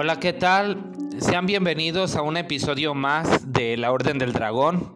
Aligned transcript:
Hola, 0.00 0.20
¿qué 0.20 0.32
tal? 0.32 0.92
Sean 1.18 1.46
bienvenidos 1.46 2.14
a 2.14 2.22
un 2.22 2.36
episodio 2.36 2.94
más 2.94 3.52
de 3.52 3.76
La 3.76 3.90
Orden 3.90 4.16
del 4.16 4.32
Dragón. 4.32 4.94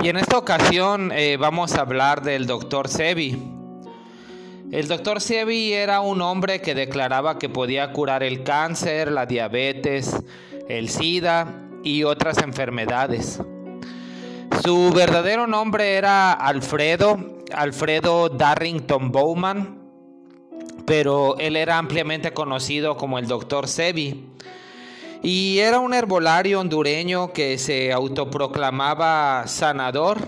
Y 0.00 0.10
en 0.10 0.16
esta 0.16 0.38
ocasión 0.38 1.10
eh, 1.10 1.36
vamos 1.38 1.74
a 1.74 1.80
hablar 1.80 2.22
del 2.22 2.46
Dr. 2.46 2.86
Sebi. 2.86 3.42
El 4.70 4.86
Dr. 4.86 5.20
Sebi 5.20 5.72
era 5.72 6.02
un 6.02 6.22
hombre 6.22 6.60
que 6.60 6.76
declaraba 6.76 7.40
que 7.40 7.48
podía 7.48 7.90
curar 7.90 8.22
el 8.22 8.44
cáncer, 8.44 9.10
la 9.10 9.26
diabetes, 9.26 10.22
el 10.68 10.88
SIDA 10.88 11.52
y 11.82 12.04
otras 12.04 12.38
enfermedades. 12.38 13.40
Su 14.62 14.92
verdadero 14.92 15.48
nombre 15.48 15.94
era 15.94 16.32
Alfredo, 16.32 17.18
Alfredo 17.52 18.28
Darrington 18.28 19.10
Bowman 19.10 19.81
pero 20.86 21.36
él 21.38 21.56
era 21.56 21.78
ampliamente 21.78 22.32
conocido 22.32 22.96
como 22.96 23.18
el 23.18 23.26
Dr. 23.26 23.68
Sebi. 23.68 24.26
Y 25.22 25.58
era 25.58 25.78
un 25.78 25.94
herbolario 25.94 26.60
hondureño 26.60 27.32
que 27.32 27.56
se 27.58 27.92
autoproclamaba 27.92 29.46
sanador 29.46 30.18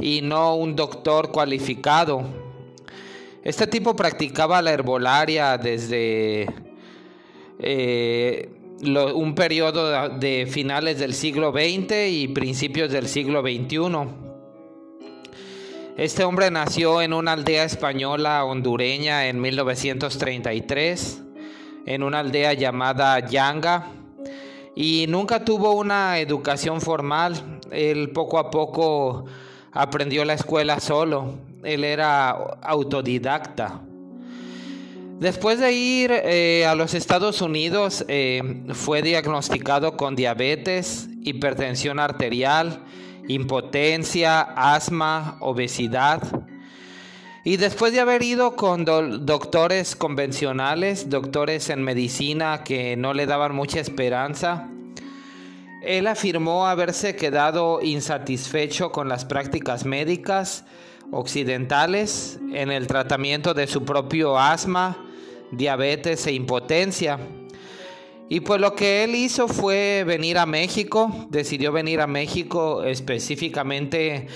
y 0.00 0.20
no 0.22 0.56
un 0.56 0.74
doctor 0.74 1.30
cualificado. 1.30 2.24
Este 3.44 3.66
tipo 3.66 3.94
practicaba 3.94 4.60
la 4.62 4.72
herbolaria 4.72 5.56
desde 5.56 6.46
eh, 7.60 8.50
un 8.82 9.34
periodo 9.34 10.08
de 10.08 10.46
finales 10.50 10.98
del 10.98 11.14
siglo 11.14 11.52
XX 11.52 12.08
y 12.08 12.28
principios 12.28 12.90
del 12.90 13.06
siglo 13.06 13.42
XXI. 13.42 14.29
Este 16.00 16.24
hombre 16.24 16.50
nació 16.50 17.02
en 17.02 17.12
una 17.12 17.32
aldea 17.32 17.64
española 17.64 18.42
hondureña 18.46 19.26
en 19.26 19.38
1933, 19.38 21.20
en 21.84 22.02
una 22.02 22.20
aldea 22.20 22.54
llamada 22.54 23.28
Yanga, 23.28 23.88
y 24.74 25.04
nunca 25.10 25.44
tuvo 25.44 25.72
una 25.72 26.18
educación 26.18 26.80
formal. 26.80 27.60
Él 27.70 28.12
poco 28.12 28.38
a 28.38 28.50
poco 28.50 29.26
aprendió 29.72 30.24
la 30.24 30.32
escuela 30.32 30.80
solo. 30.80 31.34
Él 31.64 31.84
era 31.84 32.30
autodidacta. 32.30 33.82
Después 35.18 35.60
de 35.60 35.72
ir 35.72 36.12
eh, 36.12 36.64
a 36.64 36.74
los 36.76 36.94
Estados 36.94 37.42
Unidos, 37.42 38.06
eh, 38.08 38.62
fue 38.72 39.02
diagnosticado 39.02 39.98
con 39.98 40.16
diabetes, 40.16 41.10
hipertensión 41.24 41.98
arterial, 42.00 42.84
impotencia, 43.34 44.40
asma, 44.40 45.36
obesidad. 45.40 46.22
Y 47.44 47.56
después 47.56 47.92
de 47.92 48.00
haber 48.00 48.22
ido 48.22 48.54
con 48.54 48.84
doctores 48.84 49.96
convencionales, 49.96 51.08
doctores 51.08 51.70
en 51.70 51.82
medicina 51.82 52.62
que 52.64 52.96
no 52.96 53.14
le 53.14 53.26
daban 53.26 53.54
mucha 53.54 53.80
esperanza, 53.80 54.68
él 55.82 56.06
afirmó 56.06 56.66
haberse 56.66 57.16
quedado 57.16 57.80
insatisfecho 57.82 58.92
con 58.92 59.08
las 59.08 59.24
prácticas 59.24 59.86
médicas 59.86 60.64
occidentales 61.10 62.38
en 62.52 62.70
el 62.70 62.86
tratamiento 62.86 63.54
de 63.54 63.66
su 63.66 63.84
propio 63.84 64.38
asma, 64.38 64.98
diabetes 65.50 66.26
e 66.26 66.32
impotencia 66.32 67.18
y 68.32 68.38
pues 68.38 68.60
lo 68.60 68.76
que 68.76 69.02
él 69.02 69.16
hizo 69.16 69.48
fue 69.48 70.04
venir 70.06 70.38
a 70.38 70.46
México, 70.46 71.26
decidió 71.30 71.72
venir 71.72 72.00
a 72.00 72.06
México 72.06 72.84
específicamente 72.84 74.28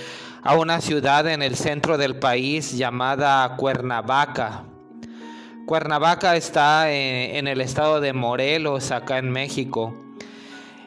a 0.42 0.56
una 0.56 0.80
ciudad 0.80 1.28
en 1.28 1.42
el 1.42 1.54
centro 1.54 1.96
del 1.96 2.16
país 2.18 2.76
llamada 2.76 3.54
Cuernavaca. 3.56 4.64
Cuernavaca 5.64 6.34
está 6.34 6.90
en, 6.90 7.46
el 7.46 7.60
estado 7.60 8.00
de 8.00 8.12
Morelos, 8.12 8.90
acá 8.90 9.18
en 9.18 9.30
México. 9.30 9.94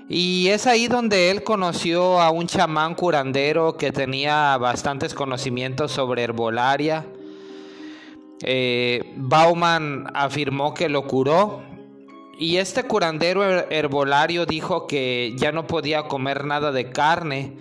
Y 0.10 0.50
es 0.50 0.68
ahí 0.68 0.90
donde 0.90 1.32
él 1.32 1.44
conoció 1.44 2.20
a 2.20 2.30
un 2.30 2.48
chamán 2.48 2.94
curandero 2.94 3.78
que 3.78 3.94
tenía 3.94 4.58
bastantes 4.58 5.14
conocimientos 5.14 5.94
sobre 5.94 6.24
herbolaria. 6.24 7.06
Eh, 8.42 9.14
Bauman 9.16 10.08
afirmó 10.14 10.74
que 10.74 10.90
lo 10.90 11.08
curó 11.08 11.67
y 12.40 12.58
este 12.58 12.84
curandero 12.84 13.44
herbolario 13.70 14.46
dijo 14.46 14.88
que 14.88 15.34
ya 15.38 15.52
no 15.52 15.66
podía 15.66 16.04
comer 16.04 16.46
nada 16.46 16.72
de 16.72 16.92
carne, 16.92 17.58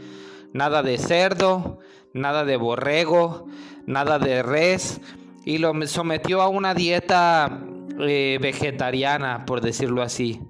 nada 0.53 0.82
de 0.82 0.98
cerdo, 0.98 1.78
nada 2.12 2.44
de 2.44 2.56
borrego, 2.56 3.47
nada 3.86 4.19
de 4.19 4.42
res, 4.42 5.00
y 5.44 5.59
lo 5.59 5.75
sometió 5.86 6.42
a 6.42 6.48
una 6.48 6.75
dieta 6.75 7.60
eh, 8.00 8.38
vegetariana, 8.41 9.47
por 9.47 9.60
decirlo 9.60 10.03
así. 10.03 10.41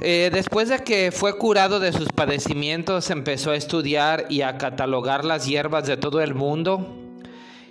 Eh, 0.00 0.30
después 0.32 0.68
de 0.68 0.84
que 0.84 1.10
fue 1.10 1.36
curado 1.36 1.80
de 1.80 1.92
sus 1.92 2.08
padecimientos, 2.10 3.10
empezó 3.10 3.50
a 3.50 3.56
estudiar 3.56 4.26
y 4.28 4.42
a 4.42 4.56
catalogar 4.56 5.24
las 5.24 5.46
hierbas 5.46 5.86
de 5.86 5.96
todo 5.96 6.20
el 6.20 6.34
mundo. 6.34 6.86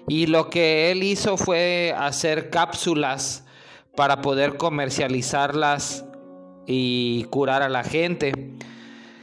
Y 0.09 0.25
lo 0.27 0.49
que 0.49 0.91
él 0.91 1.03
hizo 1.03 1.37
fue 1.37 1.95
hacer 1.97 2.49
cápsulas 2.49 3.46
para 3.97 4.21
poder 4.21 4.57
comercializarlas 4.57 6.05
y 6.67 7.23
curar 7.31 7.63
a 7.63 7.67
la 7.67 7.83
gente. 7.83 8.31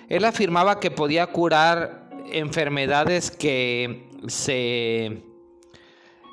Él 0.08 0.24
afirmaba 0.24 0.80
que 0.80 0.90
podía 0.90 1.28
curar 1.28 2.10
enfermedades 2.32 3.30
que 3.30 4.10
se, 4.26 5.22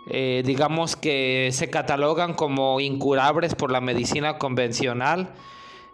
eh, 0.10 0.42
digamos 0.44 0.96
que 0.96 1.50
se 1.52 1.70
catalogan 1.70 2.34
como 2.34 2.80
incurables 2.80 3.54
por 3.54 3.72
la 3.72 3.80
medicina 3.80 4.40
convencional, 4.40 5.30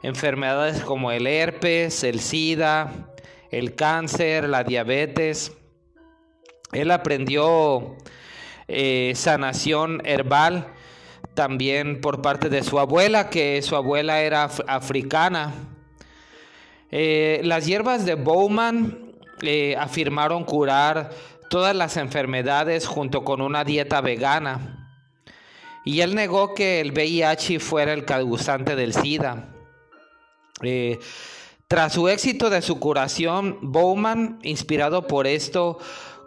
enfermedades 0.02 0.80
como 0.84 1.12
el 1.12 1.28
herpes, 1.28 2.06
el 2.06 2.22
SIDA, 2.22 3.10
el 3.52 3.76
cáncer, 3.76 4.48
la 4.48 4.64
diabetes. 4.64 5.52
Él 6.72 6.92
aprendió 6.92 7.98
eh, 8.70 9.12
sanación 9.16 10.02
herbal 10.06 10.77
también 11.38 12.02
por 12.02 12.24
parte 12.24 12.50
de 12.50 12.64
su 12.64 12.80
abuela, 12.80 13.30
que 13.30 13.62
su 13.62 13.76
abuela 13.76 14.22
era 14.22 14.50
africana. 14.66 15.54
Eh, 16.90 17.42
las 17.44 17.68
hierbas 17.68 18.06
de 18.08 18.16
Bowman 18.16 19.14
eh, 19.44 19.76
afirmaron 19.78 20.46
curar 20.46 21.12
todas 21.52 21.76
las 21.76 21.96
enfermedades 21.96 22.88
junto 22.88 23.24
con 23.24 23.42
una 23.42 23.64
dieta 23.64 24.02
vegana. 24.02 24.98
Y 25.86 26.02
él 26.02 26.16
negó 26.16 26.56
que 26.56 26.82
el 26.82 26.92
VIH 26.92 27.60
fuera 27.60 27.94
el 27.94 28.04
causante 28.04 28.76
del 28.76 28.96
SIDA. 28.96 29.54
Eh, 30.64 30.98
tras 31.68 31.94
su 31.94 32.10
éxito 32.10 32.50
de 32.50 32.64
su 32.64 32.80
curación, 32.80 33.60
Bowman, 33.62 34.40
inspirado 34.42 35.06
por 35.06 35.28
esto, 35.28 35.78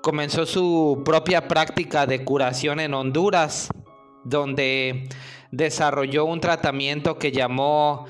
comenzó 0.02 0.46
su 0.46 1.02
propia 1.04 1.48
práctica 1.48 2.06
de 2.06 2.24
curación 2.24 2.78
en 2.78 2.94
Honduras 2.94 3.70
donde 4.24 5.08
desarrolló 5.50 6.24
un 6.24 6.40
tratamiento 6.40 7.18
que 7.18 7.32
llamó 7.32 8.06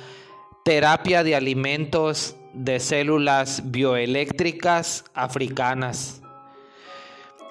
terapia 0.64 1.22
de 1.24 1.34
alimentos 1.34 2.36
de 2.52 2.80
células 2.80 3.70
bioeléctricas 3.70 5.04
africanas. 5.14 6.20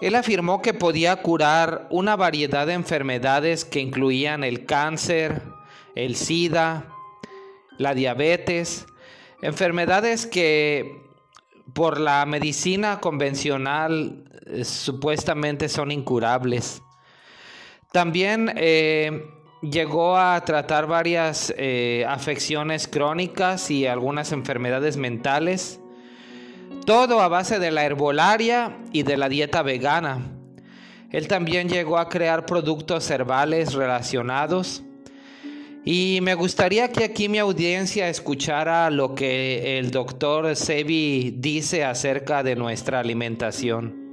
Él 0.02 0.16
afirmó 0.16 0.62
que 0.62 0.74
podía 0.74 1.18
curar 1.18 1.88
una 1.90 2.16
variedad 2.16 2.68
de 2.68 2.74
enfermedades 2.74 3.66
que 3.66 3.82
incluían 3.82 4.44
el 4.44 4.66
cáncer, 4.66 5.42
el 5.96 6.16
SIDA, 6.16 6.88
la 7.78 7.94
diabetes, 7.94 8.86
enfermedades 9.42 10.26
que 10.26 11.02
por 11.74 12.00
la 12.00 12.26
medicina 12.26 13.00
convencional 13.00 14.24
eh, 14.46 14.64
supuestamente 14.64 15.70
son 15.70 15.92
incurables. 15.92 16.82
También 17.92 18.52
eh, 18.56 19.26
llegó 19.64 20.16
a 20.16 20.40
tratar 20.46 20.86
varias 20.86 21.52
eh, 21.58 22.06
afecciones 22.08 22.88
crónicas 22.88 23.72
y 23.72 23.88
algunas 23.88 24.32
enfermedades 24.32 24.96
mentales. 24.96 25.80
Todo 26.86 27.20
a 27.20 27.28
base 27.28 27.58
de 27.58 27.72
la 27.72 27.86
herbolaria 27.86 28.78
y 28.92 29.02
de 29.02 29.18
la 29.18 29.28
dieta 29.28 29.64
vegana. 29.64 30.20
Él 31.10 31.28
también 31.28 31.68
llegó 31.68 31.98
a 31.98 32.10
crear 32.10 32.46
productos 32.46 33.10
herbales 33.10 33.74
relacionados. 33.74 34.84
Y 35.84 36.20
me 36.22 36.36
gustaría 36.36 36.92
que 36.92 37.06
aquí 37.06 37.28
mi 37.28 37.40
audiencia 37.40 38.08
escuchara 38.08 38.92
lo 38.92 39.16
que 39.16 39.80
el 39.80 39.90
doctor 39.90 40.56
Sebi 40.56 41.34
dice 41.40 41.84
acerca 41.84 42.44
de 42.44 42.56
nuestra 42.56 43.00
alimentación. 43.00 44.09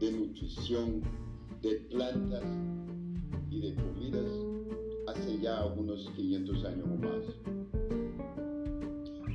De 0.00 0.12
nutrición, 0.12 1.02
de 1.62 1.76
plantas 1.90 2.44
y 3.50 3.60
de 3.60 3.74
comidas 3.74 4.30
hace 5.08 5.38
ya 5.38 5.64
unos 5.66 6.10
500 6.14 6.64
años 6.64 6.84
o 6.84 6.96
más. 6.96 7.24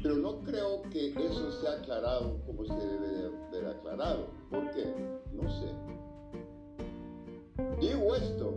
Pero 0.04 0.16
no 0.18 0.42
creo 0.42 0.82
que 0.90 1.10
eso 1.10 1.52
sea 1.62 1.74
aclarado 1.74 2.40
como 2.46 2.66
se 2.66 2.74
debe 2.74 3.08
de 3.08 3.26
haber 3.28 3.66
aclarado. 3.68 4.28
¿Por 4.50 4.72
qué? 4.72 4.86
No 5.34 5.50
sé. 5.50 5.68
Digo 7.80 8.16
esto 8.16 8.54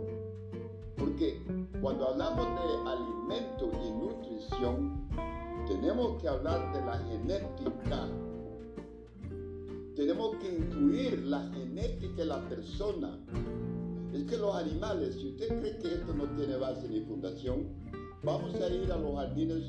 porque 0.97 1.41
cuando 1.81 2.09
hablamos 2.09 2.45
de 2.45 2.89
alimento 2.89 3.71
y 3.85 3.91
nutrición, 3.91 5.07
tenemos 5.67 6.21
que 6.21 6.27
hablar 6.27 6.73
de 6.73 6.81
la 6.85 6.97
genética. 6.99 8.07
Tenemos 9.95 10.35
que 10.37 10.57
incluir 10.57 11.23
la 11.23 11.49
genética 11.53 12.15
de 12.17 12.25
la 12.25 12.49
persona. 12.49 13.17
Es 14.13 14.23
que 14.25 14.37
los 14.37 14.53
animales, 14.53 15.15
si 15.15 15.29
usted 15.29 15.47
cree 15.59 15.77
que 15.77 15.87
esto 15.87 16.13
no 16.13 16.25
tiene 16.35 16.57
base 16.57 16.89
ni 16.89 16.99
fundación, 17.01 17.67
vamos 18.21 18.53
a 18.55 18.67
ir 18.67 18.91
a 18.91 18.97
los 18.97 19.15
jardines 19.15 19.63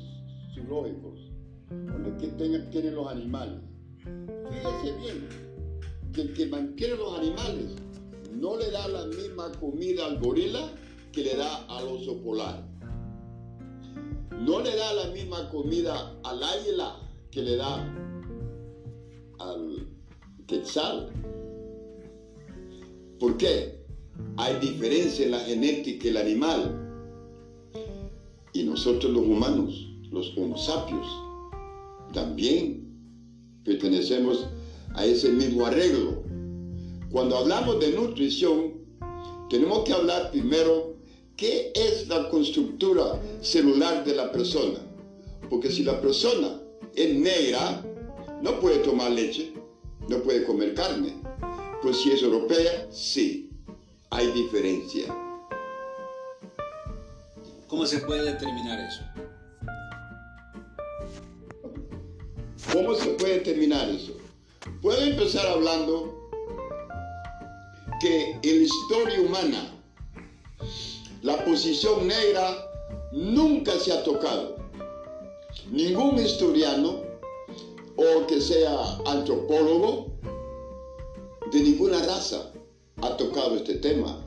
zoológicos, 0.53 1.19
donde 1.69 2.11
tienen 2.71 2.95
los 2.95 3.07
animales. 3.07 3.61
Fíjese 4.49 4.97
bien 4.97 5.29
que 6.13 6.21
el 6.21 6.33
que 6.33 6.45
mantiene 6.47 6.95
los 6.95 7.17
animales 7.19 7.75
no 8.35 8.57
le 8.57 8.69
da 8.69 8.87
la 8.89 9.05
misma 9.05 9.51
comida 9.59 10.05
al 10.07 10.19
gorila 10.19 10.69
que 11.13 11.23
le 11.23 11.35
da 11.37 11.65
al 11.67 11.87
oso 11.87 12.21
polar. 12.21 12.67
No 14.41 14.59
le 14.59 14.75
da 14.75 14.93
la 14.93 15.07
misma 15.11 15.49
comida 15.49 16.17
al 16.23 16.43
águila 16.43 16.99
que 17.31 17.41
le 17.41 17.55
da 17.55 17.93
al 19.39 19.96
quetzal. 20.47 21.11
¿Por 23.19 23.37
qué? 23.37 23.79
Hay 24.37 24.59
diferencia 24.59 25.25
en 25.25 25.31
la 25.31 25.39
genética 25.39 26.05
del 26.05 26.17
animal. 26.17 26.83
Y 28.53 28.63
nosotros 28.63 29.11
los 29.11 29.23
humanos, 29.23 29.87
los 30.11 30.35
homo 30.37 30.57
sapios, 30.57 31.07
también 32.13 32.87
pertenecemos 33.63 34.47
a 34.95 35.05
ese 35.05 35.29
mismo 35.29 35.65
arreglo. 35.65 36.23
Cuando 37.11 37.37
hablamos 37.37 37.79
de 37.79 37.91
nutrición, 37.91 38.73
tenemos 39.49 39.83
que 39.83 39.93
hablar 39.93 40.31
primero 40.31 40.97
¿Qué 41.37 41.71
es 41.75 42.07
la 42.07 42.29
constructura 42.29 43.21
celular 43.41 44.03
de 44.03 44.15
la 44.15 44.31
persona? 44.31 44.79
Porque 45.51 45.69
si 45.69 45.83
la 45.83 46.01
persona 46.01 46.59
es 46.95 47.13
negra, 47.13 47.85
no 48.41 48.59
puede 48.59 48.79
tomar 48.79 49.11
leche, 49.11 49.53
no 50.07 50.17
puede 50.19 50.43
comer 50.45 50.73
carne. 50.73 51.15
Pues 51.81 51.97
si 51.97 52.11
es 52.11 52.21
europea, 52.21 52.87
sí, 52.91 53.49
hay 54.09 54.31
diferencia. 54.31 55.13
¿Cómo 57.67 57.85
se 57.85 57.99
puede 57.99 58.31
determinar 58.31 58.79
eso? 58.79 59.01
¿Cómo 62.71 62.95
se 62.95 63.09
puede 63.11 63.35
determinar 63.35 63.89
eso? 63.89 64.13
Puedo 64.81 65.01
empezar 65.01 65.45
hablando 65.47 66.29
que 67.99 68.31
en 68.43 68.57
la 68.59 68.63
historia 68.63 69.21
humana 69.21 69.73
la 71.21 71.43
posición 71.43 72.07
negra 72.07 72.57
nunca 73.11 73.73
se 73.79 73.91
ha 73.91 74.03
tocado. 74.03 74.55
Ningún 75.71 76.17
historiano 76.17 77.06
o 77.97 78.27
que 78.27 78.39
sea 78.39 78.99
antropólogo 79.07 80.11
de 81.51 81.61
ninguna 81.61 81.97
raza 82.05 82.51
ha 83.01 83.17
tocado 83.17 83.55
este 83.55 83.75
tema. 83.75 84.23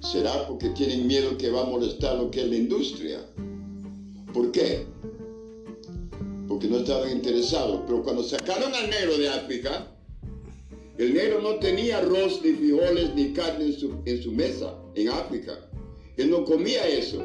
¿Será 0.00 0.46
porque 0.46 0.68
tienen 0.70 1.06
miedo 1.06 1.36
que 1.36 1.50
va 1.50 1.62
a 1.62 1.64
molestar 1.64 2.16
lo 2.16 2.30
que 2.30 2.42
es 2.42 2.48
la 2.48 2.56
industria? 2.56 3.26
¿Por 4.32 4.52
qué? 4.52 4.86
Porque 6.46 6.68
no 6.68 6.78
estaban 6.78 7.10
interesados. 7.10 7.80
Pero 7.86 8.02
cuando 8.04 8.22
sacaron 8.22 8.72
al 8.72 8.88
negro 8.88 9.18
de 9.18 9.28
África, 9.30 9.88
el 10.98 11.12
negro 11.12 11.40
no 11.42 11.56
tenía 11.56 11.98
arroz, 11.98 12.40
ni 12.44 12.52
frijoles, 12.52 13.14
ni 13.14 13.32
carne 13.32 13.66
en 13.66 13.72
su, 13.72 13.94
en 14.04 14.22
su 14.22 14.30
mesa 14.30 14.74
en 14.94 15.08
África. 15.08 15.58
Él 16.16 16.30
no 16.30 16.44
comía 16.44 16.86
eso. 16.86 17.22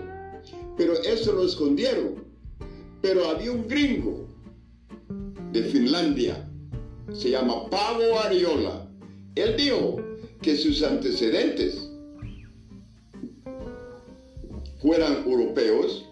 Pero 0.75 0.93
eso 1.03 1.33
lo 1.33 1.45
escondieron. 1.45 2.23
Pero 3.01 3.27
había 3.27 3.51
un 3.51 3.67
gringo 3.67 4.30
de 5.51 5.63
Finlandia, 5.63 6.47
se 7.13 7.31
llama 7.31 7.69
Pavo 7.69 8.19
Ariola. 8.23 8.87
Él 9.35 9.55
dijo 9.57 9.97
que 10.41 10.55
sus 10.57 10.81
antecedentes 10.83 11.89
fueran 14.81 15.23
europeos, 15.25 16.05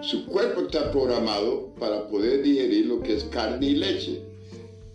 su 0.00 0.26
cuerpo 0.26 0.62
está 0.62 0.90
programado 0.90 1.74
para 1.78 2.08
poder 2.08 2.42
digerir 2.42 2.86
lo 2.86 3.00
que 3.00 3.14
es 3.14 3.24
carne 3.24 3.66
y 3.66 3.76
leche, 3.76 4.22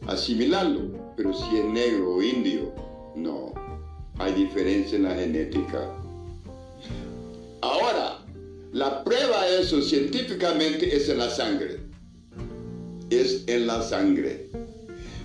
asimilarlo, 0.08 1.14
pero 1.16 1.34
si 1.34 1.58
es 1.58 1.66
negro 1.66 2.16
o 2.16 2.22
indio, 2.22 2.74
no, 3.16 3.54
hay 4.18 4.34
diferencia 4.34 4.98
en 4.98 5.04
la 5.04 5.16
genética. 5.16 5.96
Ahora, 7.62 8.20
la 8.74 9.04
prueba 9.04 9.46
de 9.46 9.62
eso 9.62 9.82
científicamente 9.82 10.96
es 10.96 11.10
en 11.10 11.18
la 11.18 11.30
sangre. 11.30 11.79
Es 13.10 13.44
en 13.48 13.68
la 13.68 13.82
sangre. 13.82 14.50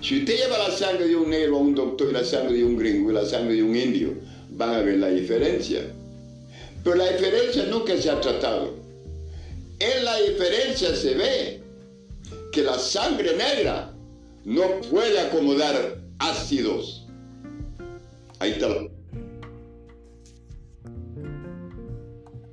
Si 0.01 0.19
usted 0.19 0.37
lleva 0.37 0.57
la 0.57 0.71
sangre 0.71 1.07
de 1.07 1.15
un 1.15 1.29
negro 1.29 1.57
a 1.57 1.59
un 1.59 1.75
doctor 1.75 2.09
y 2.09 2.13
la 2.13 2.23
sangre 2.23 2.57
de 2.57 2.63
un 2.63 2.77
gringo 2.77 3.11
y 3.11 3.13
la 3.13 3.25
sangre 3.25 3.55
de 3.55 3.63
un 3.63 3.75
indio, 3.75 4.13
van 4.51 4.75
a 4.75 4.81
ver 4.81 4.97
la 4.97 5.09
diferencia. 5.09 5.81
Pero 6.83 6.95
la 6.95 7.11
diferencia 7.11 7.65
nunca 7.65 7.97
se 7.97 8.09
ha 8.09 8.21
tratado. 8.21 8.73
En 9.79 10.05
la 10.05 10.17
diferencia 10.21 10.95
se 10.95 11.15
ve 11.15 11.61
que 12.51 12.63
la 12.63 12.77
sangre 12.77 13.35
negra 13.35 13.93
no 14.45 14.79
puede 14.89 15.19
acomodar 15.19 15.97
ácidos. 16.19 17.05
Ahí 18.39 18.51
está 18.51 18.69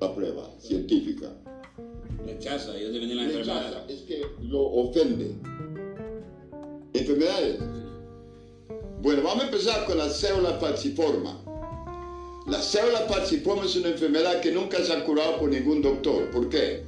la 0.01 0.15
prueba 0.15 0.51
científica. 0.59 1.42
Rechaza, 2.43 2.77
ellos 2.77 2.91
la 2.93 3.23
enfermedad. 3.23 3.89
Es 3.89 4.01
que 4.01 4.27
lo 4.41 4.63
ofende. 4.63 5.31
¿Enfermedades? 6.93 7.61
Bueno, 9.01 9.23
vamos 9.23 9.45
a 9.45 9.47
empezar 9.47 9.85
con 9.85 9.97
la 9.99 10.09
célula 10.09 10.59
falciforma. 10.59 11.41
La 12.49 12.61
célula 12.61 13.03
falciforma 13.09 13.65
es 13.65 13.77
una 13.77 13.91
enfermedad 13.91 14.41
que 14.41 14.51
nunca 14.51 14.83
se 14.83 14.93
ha 14.93 15.05
curado 15.05 15.39
por 15.39 15.51
ningún 15.51 15.83
doctor. 15.83 16.33
¿Por 16.33 16.49
qué? 16.49 16.83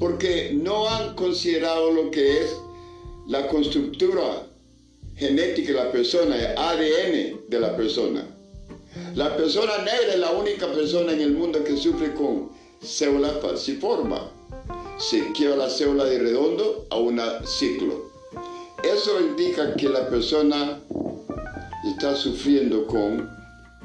Porque 0.00 0.50
no 0.52 0.88
han 0.88 1.14
considerado 1.14 1.92
lo 1.92 2.10
que 2.10 2.42
es 2.42 2.56
la 3.28 3.46
constructura 3.46 4.48
genética 5.14 5.68
de 5.68 5.84
la 5.84 5.92
persona, 5.92 6.36
el 6.36 6.58
ADN 6.58 7.48
de 7.48 7.60
la 7.60 7.76
persona. 7.76 8.26
La 9.14 9.36
persona 9.36 9.78
negra 9.78 10.14
es 10.14 10.18
la 10.18 10.32
única 10.32 10.66
persona 10.72 11.12
en 11.12 11.20
el 11.20 11.32
mundo 11.32 11.62
que 11.62 11.76
sufre 11.76 12.12
con 12.14 12.50
célula 12.82 13.28
falciforma. 13.40 14.32
Se 14.98 15.32
quiebra 15.32 15.56
la 15.56 15.70
célula 15.70 16.04
de 16.04 16.18
redondo 16.18 16.86
a 16.90 16.96
un 16.98 17.20
ciclo. 17.44 18.10
Eso 18.82 19.20
indica 19.20 19.74
que 19.74 19.88
la 19.88 20.08
persona 20.08 20.80
está 21.84 22.14
sufriendo 22.14 22.86
con 22.86 23.28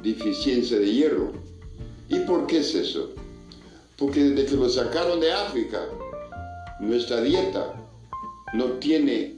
deficiencia 0.04 0.78
de 0.80 0.92
hierro. 0.92 1.32
¿Y 2.10 2.20
por 2.20 2.48
qué 2.48 2.60
es 2.60 2.76
eso? 2.76 3.10
Porque 3.98 4.24
desde 4.24 4.46
que 4.46 4.56
lo 4.56 4.70
sacaron 4.70 5.20
de 5.20 5.32
África, 5.32 5.86
nuestra 6.80 7.22
dieta 7.22 7.74
no 8.54 8.66
tiene 8.74 9.38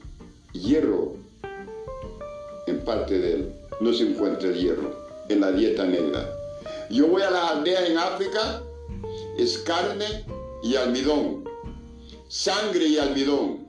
hierro 0.53 1.15
en 2.67 2.79
parte 2.83 3.17
de 3.17 3.33
él. 3.33 3.53
No 3.79 3.93
se 3.93 4.03
encuentra 4.03 4.49
el 4.49 4.59
hierro 4.59 4.95
en 5.29 5.41
la 5.41 5.51
dieta 5.51 5.85
negra. 5.85 6.29
Yo 6.89 7.07
voy 7.07 7.21
a 7.21 7.31
las 7.31 7.51
aldeas 7.51 7.89
en 7.89 7.97
África, 7.97 8.61
es 9.37 9.57
carne 9.59 10.25
y 10.61 10.75
almidón, 10.75 11.49
sangre 12.31 12.87
y 12.87 12.97
almidón. 12.97 13.67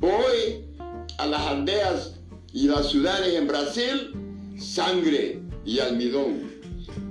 Voy 0.00 0.64
a 1.18 1.26
las 1.26 1.42
aldeas 1.42 2.14
y 2.50 2.66
las 2.66 2.88
ciudades 2.90 3.34
en 3.34 3.46
Brasil, 3.46 4.14
sangre 4.58 5.42
y 5.66 5.78
almidón. 5.78 6.50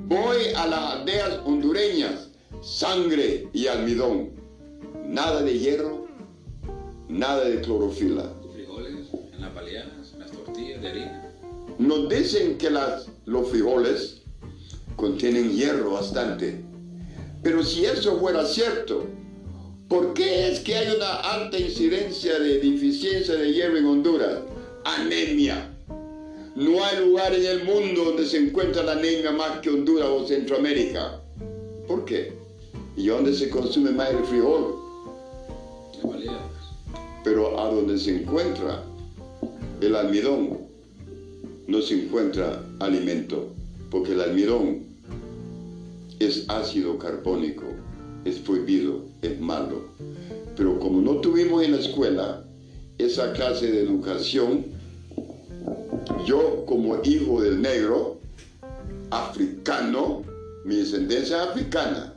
Voy 0.07 0.47
a 0.55 0.65
las 0.65 0.93
aldeas 0.95 1.39
hondureñas, 1.45 2.29
sangre 2.63 3.47
y 3.53 3.67
almidón. 3.67 4.31
Nada 5.05 5.43
de 5.43 5.59
hierro, 5.59 6.07
nada 7.07 7.43
de 7.47 7.61
clorofila. 7.61 8.33
Frijoles 8.51 9.07
en 9.33 9.41
las 9.41 9.53
baleadas, 9.53 10.15
las 10.17 10.31
tortillas 10.31 10.81
de 10.81 10.89
harina. 10.89 11.31
Nos 11.77 12.09
dicen 12.09 12.57
que 12.57 12.71
las 12.71 13.07
los 13.25 13.49
frijoles 13.49 14.23
contienen 14.95 15.51
hierro 15.51 15.91
bastante. 15.91 16.65
Pero 17.43 17.63
si 17.63 17.85
eso 17.85 18.19
fuera 18.19 18.45
cierto, 18.45 19.05
¿por 19.91 20.13
qué 20.13 20.47
es 20.47 20.61
que 20.61 20.73
hay 20.73 20.95
una 20.95 21.15
alta 21.15 21.59
incidencia 21.59 22.39
de 22.39 22.59
deficiencia 22.59 23.35
de 23.35 23.51
hierro 23.51 23.75
en 23.77 23.85
Honduras? 23.85 24.39
Anemia. 24.85 25.69
No 26.55 26.81
hay 26.81 27.05
lugar 27.05 27.33
en 27.33 27.45
el 27.45 27.65
mundo 27.65 28.05
donde 28.05 28.25
se 28.25 28.37
encuentra 28.37 28.83
la 28.83 28.93
anemia 28.93 29.33
más 29.33 29.59
que 29.59 29.69
Honduras 29.69 30.07
o 30.07 30.25
Centroamérica. 30.25 31.21
¿Por 31.89 32.05
qué? 32.05 32.31
¿Y 32.95 33.07
dónde 33.07 33.33
se 33.33 33.49
consume 33.49 33.91
más 33.91 34.11
el 34.11 34.23
frijol? 34.23 34.75
Pero 37.25 37.59
a 37.59 37.69
donde 37.69 37.99
se 37.99 38.15
encuentra 38.21 38.85
el 39.81 39.93
almidón, 39.93 40.57
no 41.67 41.81
se 41.81 42.05
encuentra 42.05 42.63
alimento, 42.79 43.49
porque 43.89 44.13
el 44.13 44.21
almidón 44.21 44.85
es 46.19 46.45
ácido 46.47 46.97
carbónico, 46.97 47.65
es 48.23 48.39
prohibido, 48.39 49.10
es 49.21 49.39
malo. 49.39 49.83
Pero 50.55 50.79
como 50.79 51.01
no 51.01 51.21
tuvimos 51.21 51.63
en 51.63 51.71
la 51.71 51.79
escuela 51.79 52.43
esa 52.97 53.33
clase 53.33 53.71
de 53.71 53.83
educación, 53.83 54.65
yo 56.25 56.65
como 56.65 57.01
hijo 57.03 57.41
del 57.41 57.61
negro, 57.61 58.19
africano, 59.09 60.23
mi 60.65 60.77
descendencia 60.77 61.43
es 61.43 61.49
africana, 61.49 62.13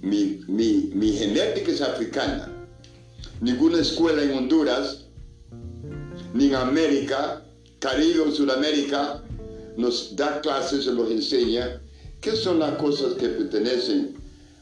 mi, 0.00 0.40
mi 0.46 1.12
genética 1.12 1.70
es 1.70 1.80
africana. 1.80 2.48
Ninguna 3.40 3.78
escuela 3.80 4.22
en 4.22 4.32
Honduras, 4.32 5.04
ni 6.34 6.46
en 6.46 6.54
América, 6.54 7.42
Caribe 7.78 8.20
o 8.20 8.30
Sudamérica, 8.30 9.22
nos 9.76 10.14
da 10.14 10.40
clases 10.40 10.86
o 10.86 10.94
nos 10.94 11.10
enseña 11.10 11.80
qué 12.20 12.32
son 12.32 12.58
las 12.58 12.76
cosas 12.76 13.14
que 13.14 13.28
pertenecen 13.28 14.14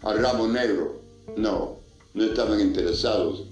al 0.02 0.18
ramo 0.18 0.48
negro. 0.48 0.99
No, 1.36 1.78
no 2.14 2.24
estaban 2.24 2.60
interesados. 2.60 3.44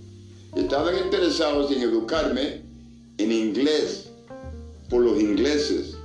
Estaban 0.57 0.97
interesados 0.99 1.71
en 1.71 1.83
educarme 1.83 2.63
en 3.19 3.33
inglés 3.33 4.11
por 4.89 5.03
los 5.03 5.21
ingleses 5.21 5.97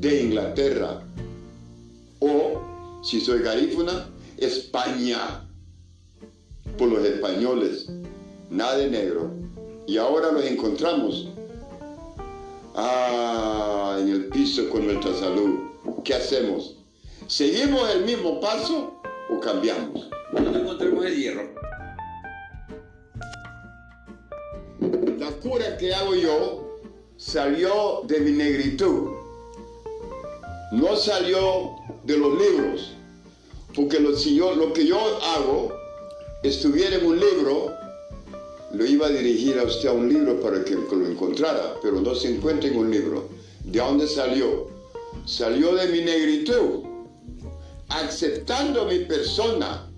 de 0.00 0.22
Inglaterra 0.22 1.02
o, 2.20 3.00
si 3.02 3.20
soy 3.20 3.42
garífuna, 3.42 4.08
España 4.36 5.46
por 6.78 6.88
los 6.88 7.04
españoles, 7.04 7.90
nada 8.50 8.86
negro. 8.86 9.30
Y 9.86 9.96
ahora 9.96 10.30
los 10.30 10.44
encontramos 10.44 11.28
ah, 12.74 13.98
en 14.00 14.08
el 14.08 14.26
piso 14.26 14.68
con 14.70 14.86
nuestra 14.86 15.14
salud. 15.14 15.58
¿Qué 16.04 16.14
hacemos? 16.14 16.76
¿Seguimos 17.26 17.88
el 17.94 18.04
mismo 18.04 18.40
paso 18.40 19.00
o 19.30 19.40
cambiamos? 19.40 20.08
No 20.32 20.56
encontramos 20.56 21.06
el 21.06 21.16
hierro. 21.16 21.50
La 25.18 25.30
cura 25.42 25.76
que 25.76 25.92
hago 25.92 26.14
yo 26.14 26.78
salió 27.16 28.02
de 28.04 28.20
mi 28.20 28.30
negritud, 28.32 29.10
no 30.72 30.96
salió 30.96 31.76
de 32.04 32.16
los 32.16 32.38
libros, 32.38 32.92
porque 33.74 33.98
lo, 33.98 34.16
si 34.16 34.36
yo, 34.36 34.54
lo 34.54 34.72
que 34.72 34.86
yo 34.86 34.98
hago 34.98 35.72
estuviera 36.42 36.96
en 36.96 37.06
un 37.06 37.18
libro, 37.18 37.74
lo 38.72 38.86
iba 38.86 39.08
a 39.08 39.10
dirigir 39.10 39.58
a 39.58 39.64
usted 39.64 39.88
a 39.88 39.92
un 39.92 40.08
libro 40.08 40.40
para 40.40 40.64
que 40.64 40.76
lo 40.76 41.06
encontrara, 41.06 41.74
pero 41.82 42.00
no 42.00 42.14
se 42.14 42.34
encuentra 42.34 42.70
en 42.70 42.78
un 42.78 42.90
libro. 42.90 43.28
¿De 43.64 43.80
dónde 43.80 44.06
salió? 44.06 44.68
Salió 45.26 45.74
de 45.74 45.88
mi 45.88 46.02
negritud, 46.02 46.84
aceptando 47.88 48.86
mi 48.86 49.00
persona. 49.00 49.89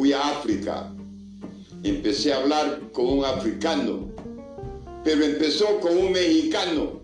Fui 0.00 0.14
a 0.14 0.30
África, 0.30 0.90
empecé 1.82 2.32
a 2.32 2.38
hablar 2.38 2.80
con 2.90 3.18
un 3.18 3.22
africano, 3.22 4.10
pero 5.04 5.22
empezó 5.22 5.78
con 5.78 5.94
un 5.94 6.12
mexicano 6.12 7.02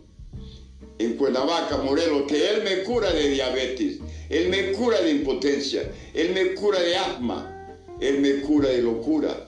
en 0.98 1.12
Cuernavaca, 1.18 1.76
Morelos, 1.76 2.22
que 2.26 2.48
él 2.48 2.62
me 2.64 2.84
cura 2.84 3.12
de 3.12 3.28
diabetes, 3.28 3.98
él 4.30 4.48
me 4.48 4.72
cura 4.72 4.98
de 5.02 5.10
impotencia, 5.10 5.92
él 6.14 6.32
me 6.32 6.54
cura 6.54 6.80
de 6.80 6.96
asma, 6.96 7.76
él 8.00 8.20
me 8.20 8.40
cura 8.40 8.70
de 8.70 8.80
locura. 8.80 9.46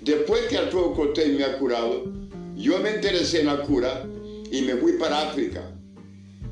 Después 0.00 0.46
que 0.46 0.56
Arturo 0.56 0.94
Cortés 0.94 1.28
me 1.36 1.44
ha 1.44 1.58
curado, 1.58 2.10
yo 2.56 2.78
me 2.78 2.92
interesé 2.92 3.40
en 3.40 3.48
la 3.48 3.60
cura 3.64 4.08
y 4.50 4.62
me 4.62 4.76
fui 4.76 4.92
para 4.92 5.28
África. 5.28 5.74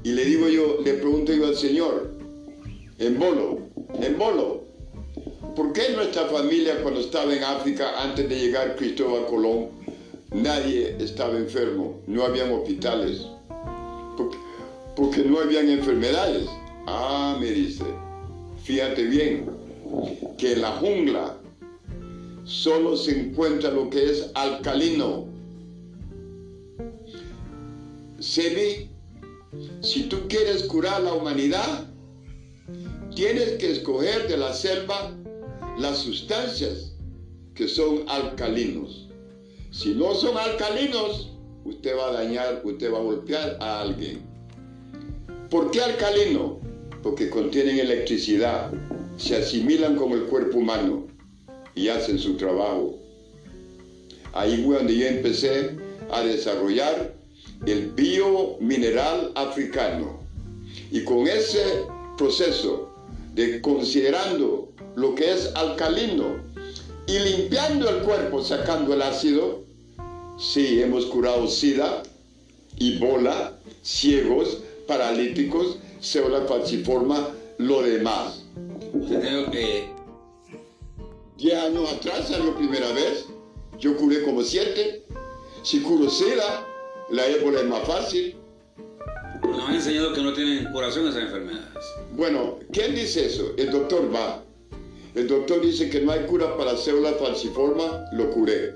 Y 0.03 0.13
le 0.13 0.27
digo 0.27 0.51
yo, 0.51 0.83
le 0.85 0.93
pregunto 0.93 1.33
yo 1.33 1.47
al 1.47 1.57
Señor, 1.57 2.13
en 2.99 3.19
Bolo, 3.19 3.61
en 4.03 4.19
Bolo, 4.19 4.54
¿por 5.55 5.73
qué 5.73 5.91
nuestra 5.95 6.27
familia 6.27 6.83
cuando 6.83 7.01
estaba 7.01 7.35
en 7.35 7.43
África 7.45 8.03
antes 8.03 8.29
de 8.29 8.39
llegar 8.39 8.77
Cristóbal 8.77 9.27
Colón, 9.27 9.69
nadie 10.33 10.97
estaba 10.99 11.37
enfermo, 11.37 12.01
no 12.07 12.25
habían 12.25 12.53
hospitales, 12.53 13.27
porque, 14.97 15.25
no 15.25 15.41
habían 15.41 15.69
enfermedades. 15.69 16.47
Ah, 16.87 17.37
me 17.41 17.51
dice, 17.51 17.85
fíjate 18.63 19.05
bien, 19.05 19.51
que 20.39 20.53
en 20.53 20.63
la 20.63 20.73
jungla 20.73 21.37
solo 22.45 22.97
se 22.97 23.19
encuentra 23.19 23.71
lo 23.71 23.91
que 23.91 24.11
es 24.11 24.31
alcalino. 24.35 25.27
Sebi, 28.19 28.89
si 29.83 30.05
tú 30.05 30.29
quieres 30.29 30.65
curar 30.65 31.03
la 31.03 31.13
humanidad, 31.13 31.87
tienes 33.15 33.53
que 33.53 33.73
escoger 33.73 34.29
de 34.29 34.37
la 34.37 34.53
selva 34.53 35.13
las 35.79 35.99
sustancias 35.99 36.93
que 37.55 37.69
son 37.69 38.05
alcalinos. 38.09 39.09
Si 39.71 39.95
no 39.95 40.15
son 40.15 40.37
alcalinos, 40.37 41.33
usted 41.65 41.97
va 41.97 42.11
a 42.11 42.13
dañar, 42.13 42.63
usted 42.65 42.93
va 42.93 42.99
a 42.99 43.03
golpear 43.03 43.57
a 43.61 43.81
alguien. 43.81 44.21
¿Por 45.51 45.71
qué 45.71 45.81
alcalino? 45.81 46.61
Porque 47.03 47.29
contienen 47.29 47.79
electricidad, 47.79 48.73
se 49.17 49.37
asimilan 49.37 49.97
con 49.97 50.13
el 50.13 50.25
cuerpo 50.25 50.59
humano 50.59 51.07
y 51.75 51.89
hacen 51.89 52.19
su 52.19 52.37
trabajo. 52.37 52.99
Ahí 54.33 54.63
fue 54.65 54.77
donde 54.77 54.97
yo 54.97 55.07
empecé 55.07 55.77
a 56.11 56.23
desarrollar 56.23 57.15
el 57.67 57.91
biomineral 57.93 59.33
africano. 59.35 60.21
Y 60.91 61.05
con 61.05 61.27
ese 61.27 61.85
proceso 62.17 62.91
de 63.35 63.61
considerando 63.61 64.74
lo 64.97 65.15
que 65.15 65.33
es 65.33 65.51
alcalino 65.55 66.37
y 67.07 67.19
limpiando 67.19 67.89
el 67.89 68.03
cuerpo, 68.03 68.43
sacando 68.43 68.95
el 68.95 69.03
ácido, 69.03 69.65
Sí, 70.37 70.83
hemos 70.83 71.07
curado 71.07 71.47
SIDA, 71.47 72.03
Ebola, 72.81 73.57
ciegos, 73.83 74.59
paralíticos, 74.89 75.79
célula 76.01 76.43
falciforma, 76.43 77.29
lo 77.59 77.83
demás. 77.83 78.45
Creo 79.09 79.51
que... 79.51 79.95
Diez 81.39 81.55
años 81.55 81.93
atrás 81.93 82.29
salió 82.29 82.57
primera 82.57 82.91
vez, 82.93 83.27
yo 83.79 83.97
curé 83.97 84.23
como 84.25 84.43
siete. 84.43 85.05
Si 85.63 85.81
curo 85.83 86.11
SIDA, 86.11 86.67
la 87.11 87.27
ébola 87.27 87.61
es 87.61 87.67
más 87.67 87.87
fácil. 87.87 88.37
Nos 89.43 89.69
han 89.69 89.75
enseñado 89.75 90.13
que 90.15 90.23
no 90.23 90.33
tienen 90.33 90.73
curación 90.73 91.07
esas 91.07 91.23
enfermedades. 91.23 91.85
Bueno, 92.13 92.59
¿quién 92.73 92.95
dice 92.95 93.27
eso? 93.27 93.53
El 93.57 93.71
doctor 93.71 94.13
va. 94.13 94.44
El 95.15 95.29
doctor 95.29 95.61
dice 95.61 95.89
que 95.91 96.01
no 96.01 96.11
hay 96.11 96.27
cura 96.27 96.57
para 96.57 96.77
célula 96.77 97.13
falciforma, 97.13 98.05
lo 98.13 98.31
curé. 98.31 98.75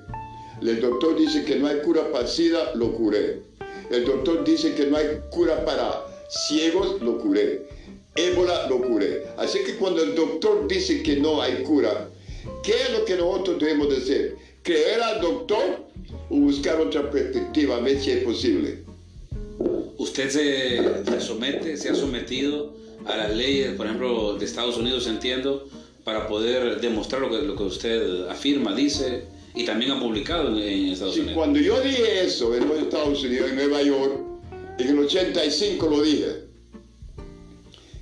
El 0.63 0.81
doctor 0.81 1.17
dice 1.19 1.45
que 1.45 1.57
no 1.57 1.67
hay 1.67 1.81
cura 1.81 2.13
para 2.13 2.29
SIDA, 2.29 2.75
lo 2.75 2.93
curé. 2.93 3.43
El 3.91 4.05
doctor 4.05 4.45
dice 4.45 4.75
que 4.75 4.87
no 4.87 4.97
hay 4.97 5.21
cura 5.31 5.65
para 5.65 6.05
ciegos, 6.29 7.01
lo 7.03 7.19
curé. 7.19 7.67
Ébola, 8.15 8.69
lo 8.69 8.81
curé. 8.83 9.25
Así 9.37 9.59
que 9.65 9.77
cuando 9.77 10.03
el 10.03 10.15
doctor 10.15 10.69
dice 10.69 11.03
que 11.03 11.17
no 11.17 11.43
hay 11.43 11.63
cura, 11.65 12.09
¿qué 12.63 12.73
es 12.73 12.99
lo 12.99 13.05
que 13.05 13.17
nosotros 13.17 13.59
debemos 13.59 13.89
de 13.89 13.97
hacer? 13.97 14.37
¿Creer 14.63 15.01
al 15.03 15.21
doctor 15.21 15.87
o 16.31 16.37
buscar 16.37 16.81
otra 16.81 17.11
perspectiva, 17.11 17.77
a 17.77 17.81
ver 17.81 17.99
si 18.01 18.13
es 18.13 18.25
posible? 18.25 18.85
¿Usted 19.97 20.31
se, 20.31 21.21
somete, 21.21 21.77
se 21.77 21.89
ha 21.89 21.95
sometido 21.95 22.75
a 23.07 23.17
las 23.17 23.35
leyes, 23.35 23.73
por 23.73 23.87
ejemplo, 23.87 24.35
de 24.35 24.45
Estados 24.45 24.77
Unidos, 24.77 25.07
entiendo, 25.07 25.69
para 26.09 26.27
poder 26.27 26.81
demostrar 26.81 27.21
lo 27.21 27.29
que, 27.29 27.43
lo 27.43 27.55
que 27.55 27.65
usted 27.65 28.29
afirma, 28.29 28.75
dice? 28.75 29.25
y 29.55 29.67
también 29.67 29.91
ha 29.91 30.01
publicado 30.01 30.57
en 30.59 30.87
Estados 30.87 31.17
sí, 31.17 31.21
Unidos. 31.21 31.37
Cuando 31.37 31.61
yo 31.61 31.79
dije 31.83 32.25
eso 32.25 32.55
en 32.57 32.67
los 32.67 32.79
Estados 32.79 33.23
Unidos, 33.23 33.51
en 33.51 33.57
Nueva 33.57 33.83
York, 33.83 34.15
en 34.79 34.89
el 34.89 34.99
85 35.01 35.87
lo 35.87 36.01
dije, 36.01 36.45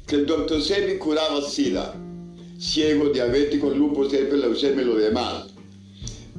que 0.07 0.15
el 0.15 0.27
doctor 0.27 0.63
Sebi 0.63 0.99
curaba 0.99 1.43
SIDA, 1.43 1.97
ciegos, 2.61 3.13
diabéticos, 3.13 3.77
lupus, 3.77 4.13
leucemia 4.13 4.83
y 4.83 4.85
lo 4.85 4.95
demás. 4.95 5.47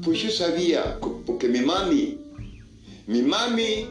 Pues 0.02 0.24
yo 0.24 0.30
sabía, 0.30 0.98
porque 1.26 1.50
mi 1.50 1.60
mami, 1.60 2.18
mi 3.08 3.24
mami, 3.24 3.88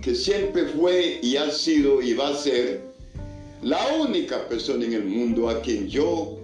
que 0.00 0.14
siempre 0.14 0.66
fue 0.66 1.18
y 1.24 1.34
ha 1.38 1.50
sido 1.50 2.00
y 2.00 2.14
va 2.14 2.28
a 2.28 2.36
ser 2.36 2.82
la 3.62 3.84
única 3.98 4.48
persona 4.48 4.84
en 4.84 4.92
el 4.92 5.04
mundo 5.06 5.48
a 5.48 5.60
quien 5.60 5.88
yo 5.88 6.43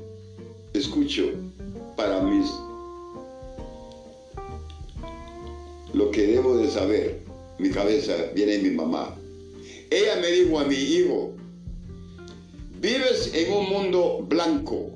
escucho 0.74 1.30
para 1.96 2.20
mis 2.22 2.50
lo 5.92 6.10
que 6.10 6.26
debo 6.26 6.56
de 6.56 6.70
saber. 6.70 7.20
mi 7.58 7.70
cabeza 7.70 8.14
viene 8.34 8.58
mi 8.58 8.70
mamá. 8.70 9.14
Ella 9.90 10.16
me 10.20 10.28
dijo 10.28 10.58
a 10.58 10.64
mi 10.64 10.76
hijo, 10.76 11.32
vives 12.80 13.32
en 13.34 13.52
un 13.52 13.68
mundo 13.68 14.24
blanco, 14.26 14.92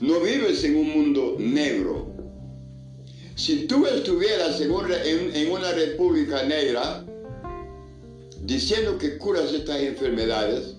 no 0.00 0.20
vives 0.20 0.62
en 0.64 0.76
un 0.76 0.90
mundo 0.90 1.36
negro. 1.38 2.14
Si 3.34 3.66
tú 3.66 3.86
estuvieras 3.86 4.60
en 4.60 4.70
en 4.70 5.50
una 5.50 5.72
república 5.72 6.44
negra 6.44 7.04
diciendo 8.44 8.96
que 8.98 9.18
curas 9.18 9.52
estas 9.52 9.80
enfermedades, 9.80 10.75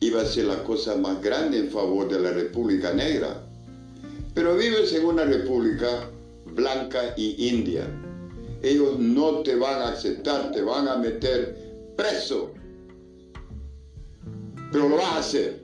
iba 0.00 0.22
a 0.22 0.26
ser 0.26 0.46
la 0.46 0.62
cosa 0.64 0.96
más 0.96 1.22
grande 1.22 1.58
en 1.58 1.70
favor 1.70 2.08
de 2.08 2.20
la 2.20 2.30
República 2.32 2.92
Negra. 2.92 3.46
Pero 4.34 4.56
vives 4.56 4.92
en 4.92 5.06
una 5.06 5.24
república 5.24 6.10
blanca 6.46 7.14
y 7.16 7.48
india. 7.48 7.86
Ellos 8.62 8.98
no 8.98 9.42
te 9.42 9.56
van 9.56 9.80
a 9.82 9.88
aceptar, 9.88 10.50
te 10.52 10.62
van 10.62 10.88
a 10.88 10.96
meter 10.96 11.92
preso. 11.96 12.52
Pero 14.72 14.88
lo 14.88 14.96
vas 14.96 15.12
a 15.12 15.18
hacer. 15.18 15.62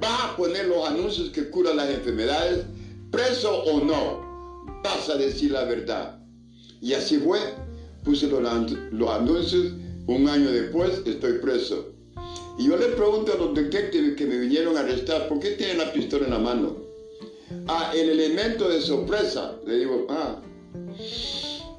Vas 0.00 0.24
a 0.24 0.36
poner 0.36 0.66
los 0.66 0.86
anuncios 0.86 1.30
que 1.30 1.48
curan 1.50 1.76
las 1.76 1.90
enfermedades, 1.90 2.64
preso 3.10 3.62
o 3.64 3.84
no. 3.84 4.62
Vas 4.82 5.08
a 5.08 5.16
decir 5.16 5.52
la 5.52 5.64
verdad. 5.64 6.20
Y 6.80 6.92
así 6.94 7.18
fue. 7.18 7.38
Puse 8.04 8.26
los, 8.28 8.44
anuncios. 8.46 9.72
Un 10.06 10.28
año 10.28 10.50
después 10.50 11.00
estoy 11.06 11.38
preso. 11.38 11.91
Y 12.62 12.66
yo 12.66 12.76
le 12.76 12.90
pregunto 12.90 13.32
a 13.32 13.36
los 13.36 13.54
detectives 13.54 14.14
que 14.14 14.24
me 14.24 14.38
vinieron 14.38 14.76
a 14.76 14.80
arrestar, 14.82 15.26
¿por 15.26 15.40
qué 15.40 15.50
tienen 15.50 15.78
la 15.78 15.92
pistola 15.92 16.26
en 16.26 16.30
la 16.30 16.38
mano? 16.38 16.76
Ah, 17.66 17.90
el 17.92 18.08
elemento 18.08 18.68
de 18.68 18.80
sorpresa. 18.80 19.56
Le 19.66 19.78
digo, 19.78 20.06
ah, 20.08 20.40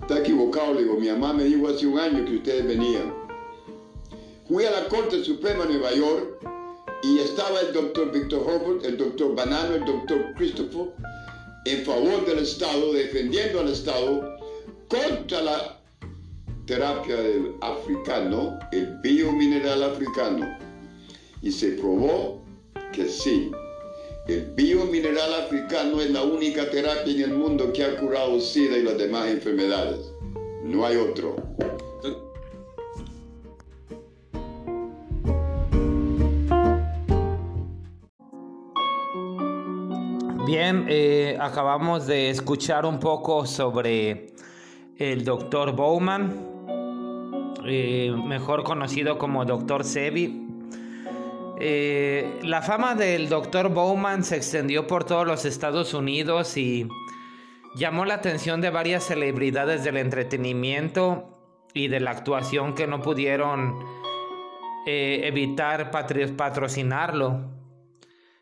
está 0.02 0.20
equivocado. 0.20 0.74
Le 0.74 0.82
digo, 0.82 0.96
mi 0.96 1.08
mamá 1.08 1.32
me 1.32 1.46
dijo 1.46 1.70
hace 1.70 1.88
un 1.88 1.98
año 1.98 2.26
que 2.26 2.36
ustedes 2.36 2.68
venían. 2.68 3.14
Fui 4.46 4.66
a 4.66 4.72
la 4.72 4.90
Corte 4.90 5.24
Suprema 5.24 5.64
de 5.64 5.76
Nueva 5.76 5.94
York 5.94 6.46
y 7.02 7.20
estaba 7.20 7.62
el 7.62 7.72
doctor 7.72 8.12
Victor 8.12 8.42
Herbert, 8.46 8.84
el 8.84 8.98
doctor 8.98 9.36
Banano, 9.38 9.76
el 9.76 9.86
doctor 9.86 10.34
Christopher, 10.36 10.88
en 11.64 11.86
favor 11.86 12.26
del 12.26 12.40
Estado, 12.40 12.92
defendiendo 12.92 13.62
al 13.62 13.70
Estado 13.70 14.38
contra 14.90 15.44
la 15.44 15.80
terapia 16.66 17.16
del 17.16 17.54
africano, 17.62 18.60
el 18.74 18.98
biomineral 19.02 19.82
africano. 19.82 20.73
Y 21.44 21.52
se 21.52 21.74
probó 21.74 22.42
que 22.94 23.06
sí, 23.06 23.52
el 24.30 24.46
biomineral 24.56 25.34
africano 25.44 26.00
es 26.00 26.10
la 26.10 26.24
única 26.24 26.70
terapia 26.70 27.14
en 27.14 27.22
el 27.32 27.38
mundo 27.38 27.74
que 27.74 27.84
ha 27.84 27.98
curado 27.98 28.40
SIDA 28.40 28.78
y 28.78 28.84
las 28.84 28.98
demás 28.98 29.28
enfermedades. 29.28 30.14
No 30.64 30.86
hay 30.86 30.96
otro. 30.96 31.36
Bien, 40.46 40.86
eh, 40.88 41.38
acabamos 41.42 42.08
de 42.08 42.30
escuchar 42.30 42.86
un 42.86 43.02
poco 43.02 43.46
sobre 43.46 44.28
el 44.98 45.26
doctor 45.26 45.76
Bowman, 45.76 46.74
eh, 47.66 48.16
mejor 48.26 48.64
conocido 48.64 49.18
como 49.18 49.44
doctor 49.44 49.84
Sebi. 49.84 50.43
Eh, 51.66 52.42
la 52.42 52.62
fama 52.62 52.94
del 52.94 53.30
Dr. 53.30 53.70
Bowman 53.70 54.26
se 54.26 54.36
extendió 54.36 54.86
por 54.86 55.06
todos 55.06 55.26
los 55.26 55.46
Estados 55.46 55.94
Unidos 55.94 56.58
y 56.58 56.90
llamó 57.74 58.04
la 58.04 58.16
atención 58.16 58.60
de 58.60 58.70
varias 58.70 59.06
celebridades 59.06 59.86
del 59.86 59.96
entretenimiento 59.96 61.40
y 61.74 61.88
de 61.88 62.02
la 62.02 62.12
actuación 62.12 62.76
que 62.76 62.86
no 62.86 63.02
pudieron 63.02 63.80
eh, 64.86 65.22
evitar 65.24 65.90
patrocinarlo. 65.90 67.50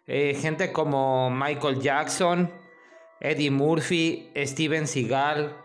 Eh, 0.08 0.36
gente 0.42 0.72
como 0.72 1.30
Michael 1.30 1.80
Jackson, 1.80 2.52
Eddie 3.20 3.52
Murphy, 3.52 4.32
Steven 4.36 4.88
Seagal, 4.88 5.56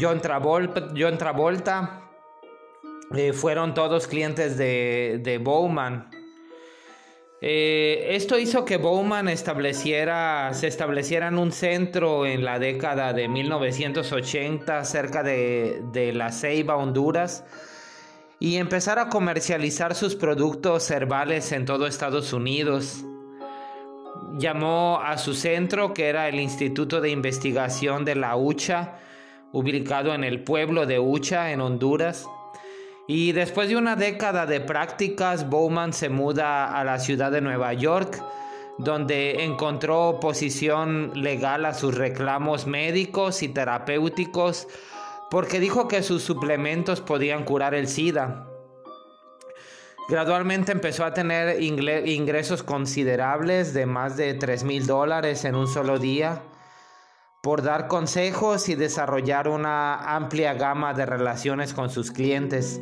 John 0.00 0.20
Travolta, 0.20 2.08
fueron 3.34 3.74
todos 3.74 4.06
clientes 4.06 4.56
de 4.56 5.40
Bowman. 5.42 6.19
Eh, 7.42 8.08
esto 8.10 8.38
hizo 8.38 8.66
que 8.66 8.76
Bowman 8.76 9.28
estableciera, 9.28 10.52
se 10.52 10.66
estableciera 10.66 11.28
en 11.28 11.38
un 11.38 11.52
centro 11.52 12.26
en 12.26 12.44
la 12.44 12.58
década 12.58 13.14
de 13.14 13.28
1980 13.28 14.84
cerca 14.84 15.22
de, 15.22 15.82
de 15.90 16.12
La 16.12 16.32
Ceiba, 16.32 16.76
Honduras, 16.76 17.44
y 18.38 18.56
empezara 18.56 19.02
a 19.02 19.08
comercializar 19.08 19.94
sus 19.94 20.16
productos 20.16 20.90
herbales 20.90 21.52
en 21.52 21.64
todo 21.64 21.86
Estados 21.86 22.34
Unidos. 22.34 23.04
Llamó 24.38 25.00
a 25.02 25.16
su 25.16 25.32
centro, 25.32 25.94
que 25.94 26.08
era 26.08 26.28
el 26.28 26.40
Instituto 26.40 27.00
de 27.00 27.10
Investigación 27.10 28.04
de 28.04 28.16
la 28.16 28.36
UCHA, 28.36 28.98
ubicado 29.52 30.14
en 30.14 30.24
el 30.24 30.42
pueblo 30.44 30.86
de 30.86 30.98
Ucha, 30.98 31.52
en 31.52 31.60
Honduras, 31.60 32.26
y 33.12 33.32
después 33.32 33.68
de 33.68 33.76
una 33.76 33.96
década 33.96 34.46
de 34.46 34.60
prácticas, 34.60 35.50
Bowman 35.50 35.92
se 35.92 36.08
muda 36.08 36.78
a 36.78 36.84
la 36.84 37.00
ciudad 37.00 37.32
de 37.32 37.40
Nueva 37.40 37.72
York, 37.72 38.22
donde 38.78 39.42
encontró 39.42 40.10
oposición 40.10 41.10
legal 41.20 41.66
a 41.66 41.74
sus 41.74 41.96
reclamos 41.96 42.68
médicos 42.68 43.42
y 43.42 43.48
terapéuticos, 43.48 44.68
porque 45.28 45.58
dijo 45.58 45.88
que 45.88 46.04
sus 46.04 46.22
suplementos 46.22 47.00
podían 47.00 47.42
curar 47.42 47.74
el 47.74 47.88
SIDA. 47.88 48.46
Gradualmente 50.08 50.70
empezó 50.70 51.04
a 51.04 51.12
tener 51.12 51.60
ingresos 51.60 52.62
considerables 52.62 53.74
de 53.74 53.86
más 53.86 54.16
de 54.16 54.34
3 54.34 54.62
mil 54.62 54.86
dólares 54.86 55.44
en 55.44 55.56
un 55.56 55.66
solo 55.66 55.98
día 55.98 56.44
por 57.40 57.62
dar 57.62 57.88
consejos 57.88 58.68
y 58.68 58.74
desarrollar 58.74 59.48
una 59.48 60.14
amplia 60.14 60.54
gama 60.54 60.92
de 60.92 61.06
relaciones 61.06 61.72
con 61.72 61.88
sus 61.88 62.10
clientes. 62.10 62.80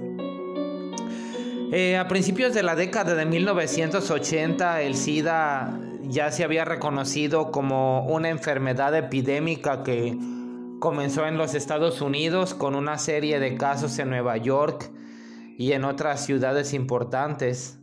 Eh, 1.71 1.97
a 1.97 2.09
principios 2.09 2.55
de 2.55 2.63
la 2.63 2.75
década 2.75 3.15
de 3.15 3.27
1980, 3.27 4.83
el 4.83 4.95
SIDA 4.97 5.79
ya 6.03 6.33
se 6.33 6.43
había 6.43 6.65
reconocido 6.65 7.53
como 7.53 8.07
una 8.07 8.31
enfermedad 8.31 8.97
epidémica 8.97 9.83
que 9.83 10.17
comenzó 10.81 11.27
en 11.27 11.37
los 11.37 11.55
Estados 11.55 12.01
Unidos 12.01 12.55
con 12.55 12.75
una 12.75 12.99
serie 12.99 13.39
de 13.39 13.57
casos 13.57 13.99
en 13.99 14.11
Nueva 14.11 14.39
York 14.39 14.91
y 15.59 15.73
en 15.73 15.85
otras 15.85 16.25
ciudades 16.25 16.73
importantes. 16.73 17.78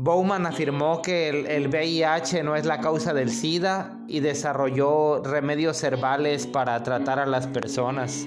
Bowman 0.00 0.46
afirmó 0.46 1.02
que 1.02 1.28
el, 1.28 1.66
VIH 1.66 2.44
no 2.44 2.54
es 2.54 2.64
la 2.64 2.80
causa 2.80 3.12
del 3.12 3.30
SIDA 3.30 3.98
y 4.06 4.20
desarrolló 4.20 5.24
remedios 5.24 5.82
herbales 5.82 6.46
para 6.46 6.80
tratar 6.84 7.18
a 7.18 7.26
las 7.26 7.48
personas. 7.48 8.24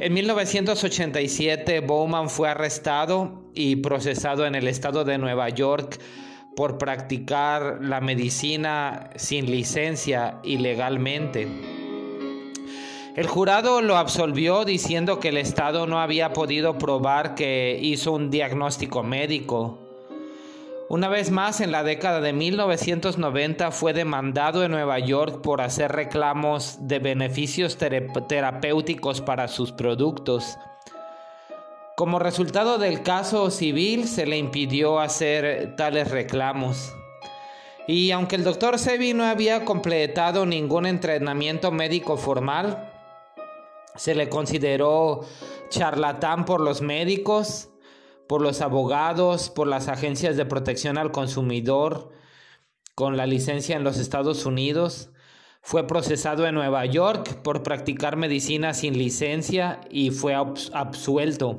En 0.00 0.12
1987 0.12 1.78
Bowman 1.78 2.28
fue 2.28 2.48
arrestado 2.48 3.44
y 3.54 3.76
procesado 3.76 4.44
en 4.44 4.56
el 4.56 4.66
estado 4.66 5.04
de 5.04 5.18
Nueva 5.18 5.50
York 5.50 6.00
por 6.56 6.78
practicar 6.78 7.78
la 7.80 8.00
medicina 8.00 9.10
sin 9.14 9.46
licencia 9.46 10.40
ilegalmente. 10.42 11.46
El 13.14 13.28
jurado 13.28 13.82
lo 13.82 13.96
absolvió 13.96 14.64
diciendo 14.64 15.20
que 15.20 15.28
el 15.28 15.36
Estado 15.36 15.86
no 15.86 16.00
había 16.00 16.32
podido 16.32 16.76
probar 16.76 17.36
que 17.36 17.78
hizo 17.80 18.10
un 18.10 18.30
diagnóstico 18.30 19.04
médico. 19.04 19.79
Una 20.90 21.08
vez 21.08 21.30
más, 21.30 21.60
en 21.60 21.70
la 21.70 21.84
década 21.84 22.20
de 22.20 22.32
1990 22.32 23.70
fue 23.70 23.92
demandado 23.92 24.64
en 24.64 24.72
Nueva 24.72 24.98
York 24.98 25.40
por 25.40 25.60
hacer 25.60 25.92
reclamos 25.92 26.78
de 26.88 26.98
beneficios 26.98 27.78
terapéuticos 27.78 29.20
para 29.20 29.46
sus 29.46 29.70
productos. 29.70 30.58
Como 31.96 32.18
resultado 32.18 32.78
del 32.78 33.04
caso 33.04 33.52
civil, 33.52 34.08
se 34.08 34.26
le 34.26 34.36
impidió 34.36 34.98
hacer 34.98 35.76
tales 35.76 36.10
reclamos. 36.10 36.92
Y 37.86 38.10
aunque 38.10 38.34
el 38.34 38.42
doctor 38.42 38.76
Sebi 38.76 39.14
no 39.14 39.22
había 39.22 39.64
completado 39.64 40.44
ningún 40.44 40.86
entrenamiento 40.86 41.70
médico 41.70 42.16
formal, 42.16 42.90
se 43.94 44.16
le 44.16 44.28
consideró 44.28 45.20
charlatán 45.68 46.44
por 46.44 46.60
los 46.60 46.82
médicos 46.82 47.69
por 48.30 48.42
los 48.42 48.60
abogados, 48.60 49.50
por 49.50 49.66
las 49.66 49.88
agencias 49.88 50.36
de 50.36 50.46
protección 50.46 50.98
al 50.98 51.10
consumidor 51.10 52.12
con 52.94 53.16
la 53.16 53.26
licencia 53.26 53.76
en 53.76 53.82
los 53.82 53.98
Estados 53.98 54.46
Unidos. 54.46 55.10
Fue 55.62 55.88
procesado 55.88 56.46
en 56.46 56.54
Nueva 56.54 56.86
York 56.86 57.42
por 57.42 57.64
practicar 57.64 58.14
medicina 58.14 58.72
sin 58.72 58.96
licencia 58.96 59.80
y 59.90 60.12
fue 60.12 60.36
absuelto. 60.36 61.58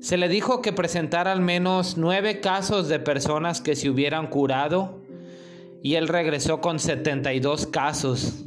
Se 0.00 0.16
le 0.16 0.30
dijo 0.30 0.62
que 0.62 0.72
presentara 0.72 1.30
al 1.30 1.42
menos 1.42 1.98
nueve 1.98 2.40
casos 2.40 2.88
de 2.88 2.98
personas 2.98 3.60
que 3.60 3.76
se 3.76 3.90
hubieran 3.90 4.28
curado 4.28 5.02
y 5.82 5.96
él 5.96 6.08
regresó 6.08 6.62
con 6.62 6.78
72 6.78 7.66
casos. 7.66 8.46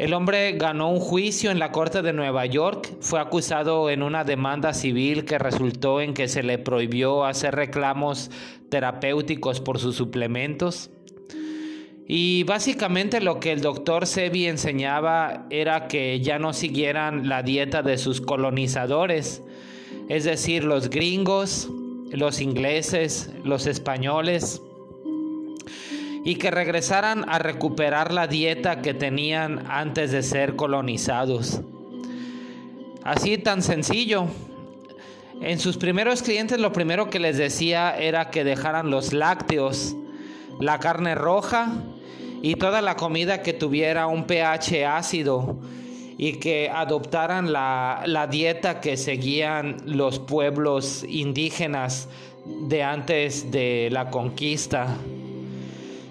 El 0.00 0.14
hombre 0.14 0.52
ganó 0.52 0.88
un 0.88 0.98
juicio 0.98 1.50
en 1.50 1.58
la 1.58 1.72
Corte 1.72 2.00
de 2.00 2.14
Nueva 2.14 2.46
York, 2.46 2.90
fue 3.00 3.20
acusado 3.20 3.90
en 3.90 4.02
una 4.02 4.24
demanda 4.24 4.72
civil 4.72 5.26
que 5.26 5.38
resultó 5.38 6.00
en 6.00 6.14
que 6.14 6.26
se 6.26 6.42
le 6.42 6.56
prohibió 6.56 7.26
hacer 7.26 7.54
reclamos 7.54 8.30
terapéuticos 8.70 9.60
por 9.60 9.78
sus 9.78 9.96
suplementos. 9.96 10.88
Y 12.08 12.44
básicamente 12.44 13.20
lo 13.20 13.40
que 13.40 13.52
el 13.52 13.60
doctor 13.60 14.06
Sebi 14.06 14.46
enseñaba 14.46 15.46
era 15.50 15.86
que 15.86 16.18
ya 16.20 16.38
no 16.38 16.54
siguieran 16.54 17.28
la 17.28 17.42
dieta 17.42 17.82
de 17.82 17.98
sus 17.98 18.22
colonizadores, 18.22 19.42
es 20.08 20.24
decir, 20.24 20.64
los 20.64 20.88
gringos, 20.88 21.68
los 22.10 22.40
ingleses, 22.40 23.34
los 23.44 23.66
españoles, 23.66 24.62
y 26.24 26.36
que 26.36 26.50
regresaran 26.50 27.24
a 27.28 27.38
recuperar 27.38 28.12
la 28.12 28.26
dieta 28.26 28.82
que 28.82 28.94
tenían 28.94 29.64
antes 29.68 30.10
de 30.10 30.22
ser 30.22 30.56
colonizados. 30.56 31.60
Así 33.04 33.38
tan 33.38 33.62
sencillo. 33.62 34.26
En 35.40 35.58
sus 35.58 35.78
primeros 35.78 36.22
clientes 36.22 36.58
lo 36.58 36.72
primero 36.72 37.08
que 37.08 37.18
les 37.18 37.38
decía 37.38 37.96
era 37.98 38.30
que 38.30 38.44
dejaran 38.44 38.90
los 38.90 39.14
lácteos, 39.14 39.96
la 40.58 40.78
carne 40.78 41.14
roja 41.14 41.72
y 42.42 42.56
toda 42.56 42.82
la 42.82 42.96
comida 42.96 43.42
que 43.42 43.54
tuviera 43.54 44.06
un 44.06 44.24
pH 44.24 44.84
ácido 44.84 45.56
y 46.18 46.34
que 46.34 46.68
adoptaran 46.68 47.50
la, 47.50 48.02
la 48.04 48.26
dieta 48.26 48.82
que 48.82 48.98
seguían 48.98 49.78
los 49.86 50.18
pueblos 50.18 51.06
indígenas 51.08 52.10
de 52.68 52.82
antes 52.82 53.50
de 53.50 53.88
la 53.90 54.10
conquista. 54.10 54.98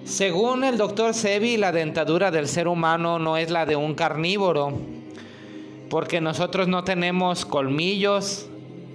Según 0.06 0.64
el 0.64 0.78
doctor 0.78 1.14
Sebi, 1.14 1.58
la 1.58 1.72
dentadura 1.72 2.32
del 2.32 2.48
ser 2.48 2.68
humano 2.68 3.20
no 3.20 3.38
es 3.38 3.52
la 3.52 3.66
de 3.66 3.76
un 3.76 3.94
carnívoro, 3.94 4.74
porque 5.90 6.22
nosotros 6.22 6.68
no 6.68 6.84
tenemos 6.84 7.46
colmillos, 7.46 8.48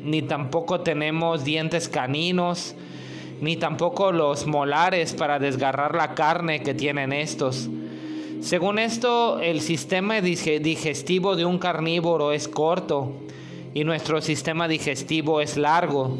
ni 0.02 0.22
tampoco 0.22 0.80
tenemos 0.80 1.44
dientes 1.44 1.88
caninos, 1.88 2.74
ni 3.40 3.56
tampoco 3.56 4.12
los 4.12 4.46
molares 4.46 5.12
para 5.12 5.38
desgarrar 5.38 5.94
la 5.94 6.14
carne 6.14 6.62
que 6.62 6.74
tienen 6.74 7.12
estos. 7.12 7.68
Según 8.40 8.78
esto, 8.78 9.40
el 9.40 9.60
sistema 9.60 10.20
digestivo 10.20 11.36
de 11.36 11.44
un 11.44 11.58
carnívoro 11.58 12.32
es 12.32 12.48
corto 12.48 13.12
y 13.72 13.84
nuestro 13.84 14.20
sistema 14.20 14.68
digestivo 14.68 15.40
es 15.40 15.56
largo. 15.56 16.16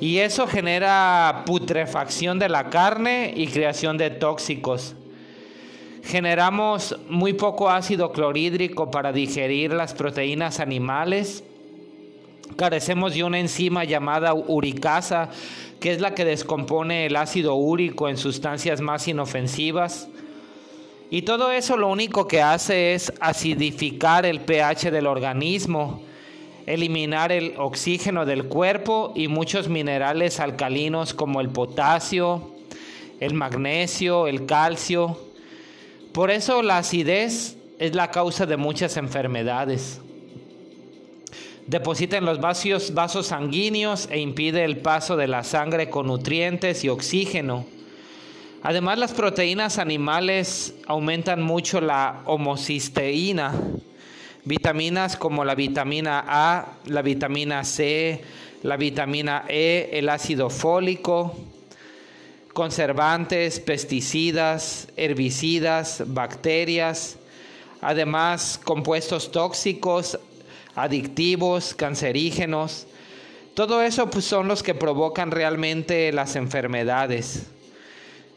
Y 0.00 0.18
eso 0.18 0.46
genera 0.46 1.42
putrefacción 1.46 2.38
de 2.38 2.50
la 2.50 2.68
carne 2.68 3.32
y 3.34 3.46
creación 3.46 3.96
de 3.96 4.10
tóxicos. 4.10 4.94
Generamos 6.04 6.96
muy 7.08 7.32
poco 7.32 7.70
ácido 7.70 8.12
clorhídrico 8.12 8.90
para 8.90 9.12
digerir 9.12 9.72
las 9.72 9.94
proteínas 9.94 10.60
animales. 10.60 11.44
Carecemos 12.56 13.14
de 13.14 13.24
una 13.24 13.40
enzima 13.40 13.84
llamada 13.84 14.34
uricasa, 14.34 15.30
que 15.80 15.92
es 15.92 16.00
la 16.00 16.14
que 16.14 16.24
descompone 16.24 17.06
el 17.06 17.16
ácido 17.16 17.54
úrico 17.54 18.08
en 18.08 18.18
sustancias 18.18 18.80
más 18.82 19.08
inofensivas. 19.08 20.08
Y 21.10 21.22
todo 21.22 21.50
eso 21.50 21.76
lo 21.76 21.88
único 21.88 22.28
que 22.28 22.42
hace 22.42 22.94
es 22.94 23.12
acidificar 23.20 24.26
el 24.26 24.40
pH 24.40 24.90
del 24.90 25.06
organismo 25.06 26.05
eliminar 26.66 27.30
el 27.30 27.54
oxígeno 27.56 28.26
del 28.26 28.46
cuerpo 28.46 29.12
y 29.14 29.28
muchos 29.28 29.68
minerales 29.68 30.40
alcalinos 30.40 31.14
como 31.14 31.40
el 31.40 31.48
potasio, 31.48 32.54
el 33.20 33.34
magnesio, 33.34 34.26
el 34.26 34.46
calcio. 34.46 35.18
Por 36.12 36.30
eso 36.30 36.62
la 36.62 36.78
acidez 36.78 37.56
es 37.78 37.94
la 37.94 38.10
causa 38.10 38.46
de 38.46 38.56
muchas 38.56 38.96
enfermedades. 38.96 40.00
Deposita 41.66 42.16
en 42.16 42.24
los 42.24 42.40
vasos, 42.40 42.94
vasos 42.94 43.28
sanguíneos 43.28 44.08
e 44.10 44.20
impide 44.20 44.64
el 44.64 44.78
paso 44.78 45.16
de 45.16 45.26
la 45.26 45.42
sangre 45.42 45.90
con 45.90 46.06
nutrientes 46.06 46.84
y 46.84 46.88
oxígeno. 46.88 47.66
Además, 48.62 48.98
las 48.98 49.12
proteínas 49.12 49.78
animales 49.78 50.74
aumentan 50.86 51.42
mucho 51.42 51.80
la 51.80 52.22
homocisteína, 52.24 53.52
Vitaminas 54.46 55.16
como 55.16 55.44
la 55.44 55.56
vitamina 55.56 56.24
A, 56.24 56.66
la 56.84 57.02
vitamina 57.02 57.64
C, 57.64 58.22
la 58.62 58.76
vitamina 58.76 59.44
E, 59.48 59.90
el 59.94 60.08
ácido 60.08 60.50
fólico, 60.50 61.36
conservantes, 62.52 63.58
pesticidas, 63.58 64.86
herbicidas, 64.96 66.04
bacterias, 66.06 67.16
además 67.80 68.60
compuestos 68.62 69.32
tóxicos, 69.32 70.16
adictivos, 70.76 71.74
cancerígenos. 71.74 72.86
Todo 73.54 73.82
eso 73.82 74.08
pues, 74.10 74.26
son 74.26 74.46
los 74.46 74.62
que 74.62 74.74
provocan 74.74 75.32
realmente 75.32 76.12
las 76.12 76.36
enfermedades. 76.36 77.46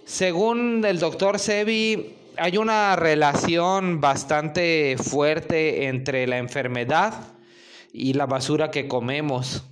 Según 0.06 0.84
el 0.86 0.98
doctor 0.98 1.38
Sebi, 1.38 2.16
hay 2.40 2.58
una 2.58 2.96
relación 2.96 4.00
bastante 4.00 4.96
fuerte 4.98 5.88
entre 5.88 6.26
la 6.26 6.38
enfermedad 6.38 7.14
y 7.92 8.14
la 8.14 8.26
basura 8.26 8.72
que 8.72 8.88
comemos. 8.88 9.66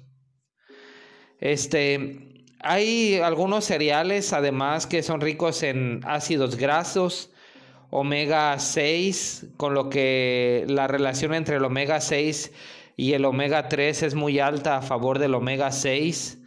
Este, 1.39 2.45
hay 2.59 3.17
algunos 3.17 3.65
cereales 3.65 4.33
además 4.33 4.85
que 4.87 5.03
son 5.03 5.21
ricos 5.21 5.63
en 5.63 6.01
ácidos 6.03 6.57
grasos, 6.57 7.31
omega 7.89 8.59
6, 8.59 9.47
con 9.55 9.73
lo 9.73 9.89
que 9.89 10.65
la 10.67 10.87
relación 10.87 11.33
entre 11.33 11.57
el 11.57 11.63
omega 11.63 12.01
6 12.01 12.51
y 12.97 13.13
el 13.13 13.23
omega 13.25 13.69
3 13.69 14.03
es 14.03 14.15
muy 14.15 14.39
alta 14.39 14.77
a 14.77 14.81
favor 14.81 15.19
del 15.19 15.35
omega 15.35 15.71
6. 15.71 16.39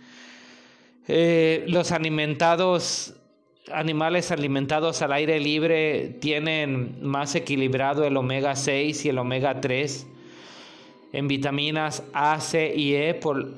Eh, 1.09 1.65
los 1.67 1.93
alimentados 1.93 3.20
animales 3.73 4.31
alimentados 4.31 5.03
al 5.03 5.13
aire 5.13 5.41
libre 5.41 6.17
tienen 6.21 6.99
más 7.03 7.35
equilibrado 7.35 8.05
el 8.05 8.17
omega 8.17 8.57
6 8.57 9.05
y 9.05 9.09
el 9.09 9.19
omega 9.19 9.61
3 9.61 10.07
en 11.13 11.29
vitaminas 11.29 12.03
A, 12.13 12.41
C 12.41 12.73
y 12.75 12.95
E 12.95 13.15
por 13.15 13.53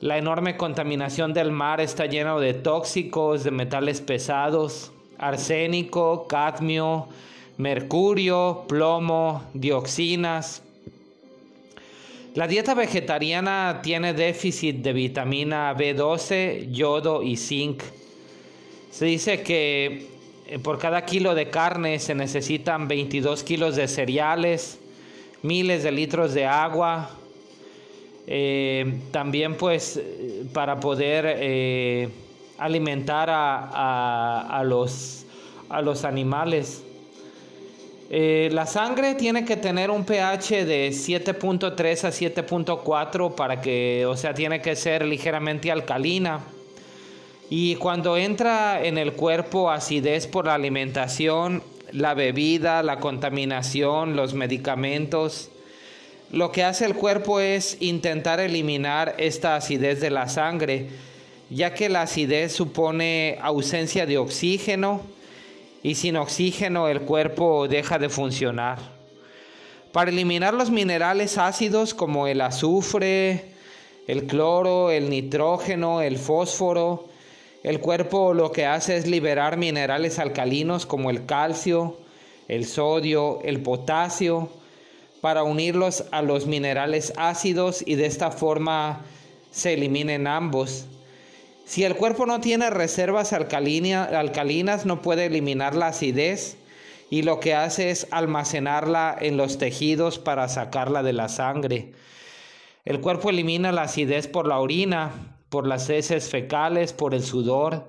la 0.00 0.18
enorme 0.18 0.56
contaminación 0.56 1.32
del 1.32 1.52
mar 1.52 1.80
está 1.80 2.06
lleno 2.06 2.38
de 2.38 2.54
tóxicos, 2.54 3.44
de 3.44 3.50
metales 3.50 4.00
pesados, 4.00 4.92
arsénico, 5.18 6.26
cadmio, 6.28 7.08
mercurio, 7.56 8.64
plomo, 8.68 9.42
dioxinas. 9.54 10.62
La 12.34 12.46
dieta 12.46 12.74
vegetariana 12.74 13.80
tiene 13.82 14.12
déficit 14.12 14.76
de 14.76 14.92
vitamina 14.92 15.74
B12, 15.74 16.70
yodo 16.70 17.22
y 17.22 17.38
zinc. 17.38 17.82
Se 18.96 19.04
dice 19.04 19.42
que 19.42 20.08
eh, 20.46 20.58
por 20.58 20.78
cada 20.78 21.04
kilo 21.04 21.34
de 21.34 21.50
carne 21.50 21.98
se 21.98 22.14
necesitan 22.14 22.88
22 22.88 23.42
kilos 23.42 23.76
de 23.76 23.88
cereales, 23.88 24.78
miles 25.42 25.82
de 25.82 25.92
litros 25.92 26.32
de 26.32 26.46
agua. 26.46 27.10
Eh, 28.26 28.94
también 29.10 29.58
pues 29.58 30.00
para 30.54 30.80
poder 30.80 31.26
eh, 31.28 32.08
alimentar 32.56 33.28
a, 33.30 34.62
los, 34.64 35.26
a, 35.68 35.82
los, 35.82 36.06
animales. 36.06 36.82
la 38.08 38.64
sangre 38.64 39.14
tiene 39.14 39.44
que 39.44 39.58
tener 39.58 39.90
un 39.90 40.06
pH 40.06 40.64
de 40.64 40.88
7.3 40.88 42.04
a 42.04 42.08
7.4 42.08 43.34
para 43.34 43.60
que, 43.60 44.06
o 44.06 44.16
sea, 44.16 44.32
tiene 44.32 44.62
que 44.62 44.74
ser 44.74 45.04
ligeramente 45.04 45.70
alcalina. 45.70 46.55
Y 47.48 47.76
cuando 47.76 48.16
entra 48.16 48.84
en 48.84 48.98
el 48.98 49.12
cuerpo 49.12 49.70
acidez 49.70 50.26
por 50.26 50.46
la 50.46 50.54
alimentación, 50.54 51.62
la 51.92 52.14
bebida, 52.14 52.82
la 52.82 52.98
contaminación, 52.98 54.16
los 54.16 54.34
medicamentos, 54.34 55.50
lo 56.32 56.50
que 56.50 56.64
hace 56.64 56.84
el 56.84 56.96
cuerpo 56.96 57.38
es 57.38 57.76
intentar 57.80 58.40
eliminar 58.40 59.14
esta 59.18 59.54
acidez 59.54 60.00
de 60.00 60.10
la 60.10 60.28
sangre, 60.28 60.88
ya 61.48 61.72
que 61.72 61.88
la 61.88 62.02
acidez 62.02 62.52
supone 62.52 63.38
ausencia 63.40 64.06
de 64.06 64.18
oxígeno 64.18 65.02
y 65.84 65.94
sin 65.94 66.16
oxígeno 66.16 66.88
el 66.88 67.02
cuerpo 67.02 67.68
deja 67.68 68.00
de 68.00 68.08
funcionar. 68.08 68.78
Para 69.92 70.10
eliminar 70.10 70.52
los 70.52 70.70
minerales 70.70 71.38
ácidos 71.38 71.94
como 71.94 72.26
el 72.26 72.40
azufre, 72.40 73.52
el 74.08 74.26
cloro, 74.26 74.90
el 74.90 75.08
nitrógeno, 75.08 76.02
el 76.02 76.18
fósforo, 76.18 77.08
el 77.66 77.80
cuerpo 77.80 78.32
lo 78.32 78.52
que 78.52 78.64
hace 78.64 78.96
es 78.96 79.08
liberar 79.08 79.56
minerales 79.56 80.20
alcalinos 80.20 80.86
como 80.86 81.10
el 81.10 81.26
calcio, 81.26 81.98
el 82.46 82.64
sodio, 82.64 83.40
el 83.42 83.60
potasio, 83.60 84.50
para 85.20 85.42
unirlos 85.42 86.04
a 86.12 86.22
los 86.22 86.46
minerales 86.46 87.12
ácidos 87.16 87.82
y 87.84 87.96
de 87.96 88.06
esta 88.06 88.30
forma 88.30 89.00
se 89.50 89.72
eliminen 89.72 90.28
ambos. 90.28 90.86
Si 91.64 91.82
el 91.82 91.96
cuerpo 91.96 92.24
no 92.24 92.40
tiene 92.40 92.70
reservas 92.70 93.32
alcalinas, 93.32 94.86
no 94.86 95.02
puede 95.02 95.26
eliminar 95.26 95.74
la 95.74 95.88
acidez 95.88 96.58
y 97.10 97.22
lo 97.22 97.40
que 97.40 97.54
hace 97.54 97.90
es 97.90 98.06
almacenarla 98.12 99.16
en 99.20 99.36
los 99.36 99.58
tejidos 99.58 100.20
para 100.20 100.48
sacarla 100.48 101.02
de 101.02 101.14
la 101.14 101.28
sangre. 101.28 101.94
El 102.84 103.00
cuerpo 103.00 103.30
elimina 103.30 103.72
la 103.72 103.82
acidez 103.82 104.28
por 104.28 104.46
la 104.46 104.60
orina, 104.60 105.35
por 105.48 105.66
las 105.66 105.88
heces 105.90 106.28
fecales, 106.28 106.92
por 106.92 107.14
el 107.14 107.22
sudor, 107.22 107.88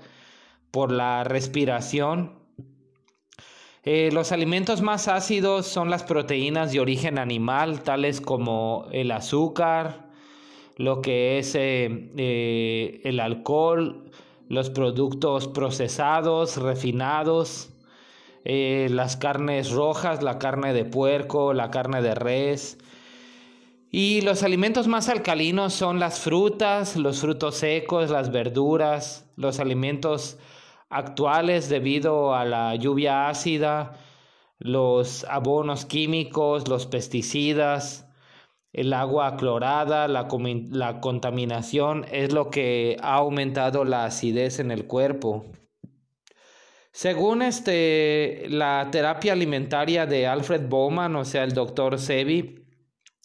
por 0.72 0.92
la 0.92 1.24
respiración. 1.24 2.38
Eh, 3.84 4.10
los 4.12 4.32
alimentos 4.32 4.82
más 4.82 5.08
ácidos 5.08 5.66
son 5.66 5.90
las 5.90 6.04
proteínas 6.04 6.74
de 6.74 6.82
origen 6.82 7.18
animal, 7.18 7.84
tales 7.84 8.20
como 8.20 8.88
el 8.92 9.12
azúcar, 9.12 10.10
lo 10.76 11.02
que 11.02 11.40
es 11.40 11.56
eh, 11.56 12.12
eh, 12.18 13.02
el 13.06 13.20
alcohol, 13.22 14.12
los 14.50 14.70
productos 14.70 15.48
procesados, 15.48 16.58
refinados, 16.58 17.70
las 18.44 19.18
carnes 19.18 19.72
rojas, 19.72 20.24
la 20.24 20.40
carne 20.40 20.74
de 20.74 20.86
puerco, 20.86 21.54
la 21.54 21.70
carne 21.70 22.02
de 22.02 22.16
res. 22.16 22.78
Y 23.90 24.22
los 24.22 24.44
alimentos 24.44 24.88
más 24.88 25.08
alcalinos 25.08 25.74
son 25.74 26.00
las 26.00 26.20
frutas, 26.20 26.98
los 26.98 27.22
frutos 27.22 27.56
secos, 27.56 28.10
las 28.10 28.32
verduras, 28.32 29.32
los 29.38 29.60
alimentos 29.60 30.38
actuales 30.90 31.70
debido 31.70 32.36
a 32.36 32.44
la 32.44 32.76
lluvia 32.76 33.30
ácida, 33.30 33.98
los 34.60 35.24
abonos 35.26 35.86
químicos, 35.86 36.68
los 36.68 36.86
pesticidas, 36.86 38.08
el 38.74 38.94
agua 38.94 39.38
clorada, 39.38 40.08
la, 40.08 40.28
la, 40.70 41.00
contaminación 41.00 42.06
es 42.12 42.34
lo 42.34 42.50
que 42.50 42.98
ha 43.02 43.16
aumentado 43.16 43.86
la 43.86 44.06
acidez 44.06 44.60
en 44.60 44.72
el 44.72 44.86
cuerpo. 44.86 45.46
Según 46.92 47.42
este, 47.42 48.48
la 48.50 48.90
terapia 48.92 49.34
alimentaria 49.34 50.06
de 50.06 50.28
Alfred 50.28 50.68
Bowman, 50.68 51.16
o 51.16 51.26
sea, 51.26 51.44
el 51.44 51.54
doctor 51.54 52.00
Sebi, 52.00 52.67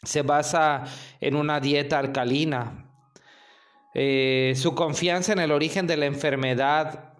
se 0.04 0.22
basa 0.22 0.84
en 1.20 1.36
una 1.36 1.60
dieta 1.60 1.98
alcalina. 1.98 2.88
Eh, 3.94 4.54
su 4.56 4.74
confianza 4.74 5.32
en 5.32 5.38
el 5.38 5.52
origen 5.52 5.86
de 5.86 5.96
la 5.96 6.06
enfermedad 6.06 7.12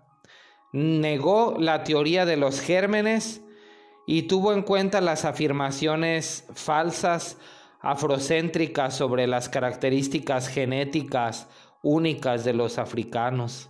negó 0.73 1.57
la 1.61 1.85
teoría 1.85 2.25
de 2.27 2.37
los 2.37 2.61
gérmenes 2.61 3.41
y 4.07 4.23
tuvo 4.23 4.53
en 4.53 4.63
cuenta 4.63 5.01
las 5.01 5.25
afirmaciones 5.25 6.45
falsas 6.55 7.39
afrocéntricas 7.81 8.97
sobre 8.97 9.29
las 9.29 9.49
características 9.49 10.49
genéticas 10.49 11.47
únicas 11.83 12.45
de 12.45 12.55
los 12.55 12.79
africanos. 12.79 13.69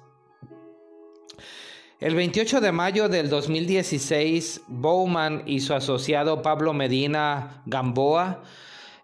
El 2.01 2.15
28 2.15 2.61
de 2.61 2.73
mayo 2.73 3.09
del 3.09 3.29
2016, 3.29 4.63
Bowman 4.69 5.43
y 5.47 5.61
su 5.61 5.75
asociado 5.75 6.41
Pablo 6.41 6.73
Medina 6.73 7.63
Gamboa, 7.67 8.43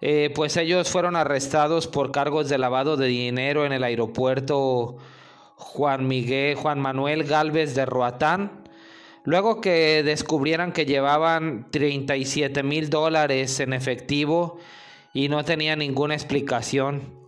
eh, 0.01 0.31
pues 0.35 0.57
ellos 0.57 0.91
fueron 0.91 1.17
arrestados 1.17 1.89
por 1.89 2.13
cargos 2.13 2.49
de 2.49 2.59
lavado 2.59 2.97
de 2.97 3.09
dinero 3.09 3.67
en 3.67 3.73
el 3.73 3.83
aeropuerto 3.83 4.97
Juan 5.57 6.07
Miguel, 6.07 6.55
Juan 6.55 6.79
Manuel 6.79 7.25
Galvez 7.25 7.75
de 7.75 7.85
Roatán, 7.85 8.63
luego 9.25 9.61
que 9.61 10.03
descubrieran 10.05 10.73
que 10.73 10.87
llevaban 10.87 11.67
37 11.71 12.63
mil 12.63 12.91
dólares 12.91 13.59
en 13.59 13.73
efectivo 13.73 14.59
y 15.13 15.29
no 15.29 15.45
tenía 15.45 15.75
ninguna 15.75 16.15
explicación. 16.15 17.19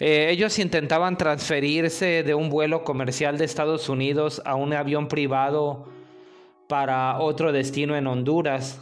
Eh, 0.00 0.30
ellos 0.30 0.58
intentaban 0.58 1.16
transferirse 1.16 2.24
de 2.24 2.34
un 2.34 2.48
vuelo 2.50 2.84
comercial 2.84 3.38
de 3.38 3.44
Estados 3.44 3.88
Unidos 3.88 4.42
a 4.44 4.56
un 4.56 4.72
avión 4.72 5.08
privado 5.08 5.86
para 6.66 7.20
otro 7.20 7.52
destino 7.52 7.96
en 7.96 8.06
Honduras. 8.06 8.80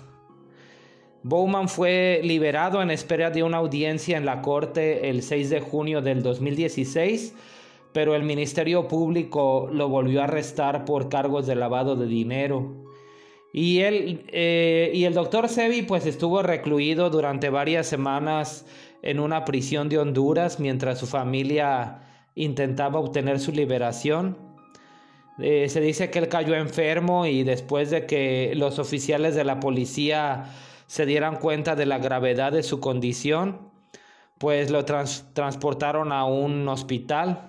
Bowman 1.22 1.68
fue 1.68 2.20
liberado 2.22 2.80
en 2.80 2.90
espera 2.90 3.30
de 3.30 3.42
una 3.42 3.58
audiencia 3.58 4.16
en 4.16 4.26
la 4.26 4.42
corte 4.42 5.10
el 5.10 5.22
6 5.22 5.50
de 5.50 5.60
junio 5.60 6.00
del 6.00 6.22
2016 6.22 7.34
pero 7.92 8.14
el 8.14 8.22
Ministerio 8.22 8.86
Público 8.88 9.68
lo 9.72 9.88
volvió 9.88 10.20
a 10.20 10.24
arrestar 10.24 10.84
por 10.84 11.08
cargos 11.08 11.46
de 11.46 11.54
lavado 11.54 11.96
de 11.96 12.06
dinero. 12.06 12.84
Y, 13.52 13.80
él, 13.80 14.24
eh, 14.28 14.90
y 14.94 15.04
el 15.04 15.14
doctor 15.14 15.48
Sebi 15.48 15.82
pues 15.82 16.04
estuvo 16.06 16.42
recluido 16.42 17.08
durante 17.10 17.48
varias 17.48 17.86
semanas 17.86 18.66
en 19.02 19.20
una 19.20 19.44
prisión 19.44 19.88
de 19.88 19.98
Honduras 19.98 20.60
mientras 20.60 20.98
su 20.98 21.06
familia 21.06 22.02
intentaba 22.34 23.00
obtener 23.00 23.40
su 23.40 23.52
liberación. 23.52 24.36
Eh, 25.40 25.68
se 25.68 25.80
dice 25.80 26.10
que 26.10 26.18
él 26.18 26.28
cayó 26.28 26.54
enfermo 26.54 27.24
y 27.24 27.42
después 27.42 27.90
de 27.90 28.06
que 28.06 28.52
los 28.54 28.78
oficiales 28.78 29.34
de 29.34 29.44
la 29.44 29.60
policía 29.60 30.50
se 30.88 31.06
dieran 31.06 31.36
cuenta 31.36 31.76
de 31.76 31.86
la 31.86 31.98
gravedad 31.98 32.50
de 32.50 32.64
su 32.64 32.80
condición, 32.80 33.70
pues 34.38 34.72
lo 34.72 34.84
transportaron 34.84 36.10
a 36.10 36.24
un 36.24 36.66
hospital 36.68 37.48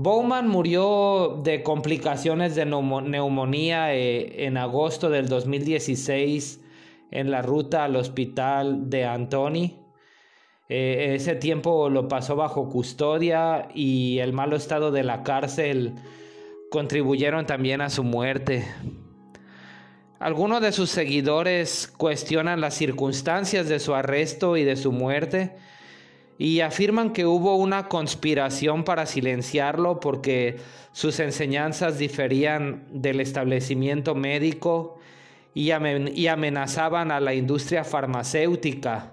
Bowman 0.00 0.46
murió 0.46 1.40
de 1.42 1.64
complicaciones 1.64 2.54
de 2.54 2.66
neumonía 2.66 3.96
eh, 3.96 4.46
en 4.46 4.56
agosto 4.56 5.10
del 5.10 5.28
2016 5.28 6.60
en 7.10 7.32
la 7.32 7.42
ruta 7.42 7.82
al 7.82 7.96
hospital 7.96 8.90
de 8.90 9.06
Antony. 9.06 9.74
Eh, 10.68 11.14
ese 11.16 11.34
tiempo 11.34 11.90
lo 11.90 12.06
pasó 12.06 12.36
bajo 12.36 12.68
custodia 12.68 13.70
y 13.74 14.20
el 14.20 14.32
malo 14.32 14.54
estado 14.54 14.92
de 14.92 15.02
la 15.02 15.24
cárcel 15.24 15.96
contribuyeron 16.70 17.46
también 17.46 17.80
a 17.80 17.90
su 17.90 18.04
muerte. 18.04 18.66
Algunos 20.20 20.60
de 20.60 20.72
sus 20.72 20.90
seguidores 20.90 21.92
cuestionan 21.96 22.60
las 22.60 22.74
circunstancias 22.74 23.68
de 23.68 23.78
su 23.78 23.94
arresto 23.94 24.56
y 24.56 24.64
de 24.64 24.74
su 24.74 24.90
muerte 24.90 25.52
y 26.38 26.58
afirman 26.60 27.12
que 27.12 27.24
hubo 27.24 27.54
una 27.54 27.88
conspiración 27.88 28.82
para 28.82 29.06
silenciarlo 29.06 30.00
porque 30.00 30.56
sus 30.90 31.20
enseñanzas 31.20 31.98
diferían 31.98 32.84
del 32.90 33.20
establecimiento 33.20 34.16
médico 34.16 34.98
y, 35.54 35.70
amenazaban 35.70 37.12
a 37.12 37.20
la 37.20 37.34
industria 37.34 37.84
farmacéutica, 37.84 39.12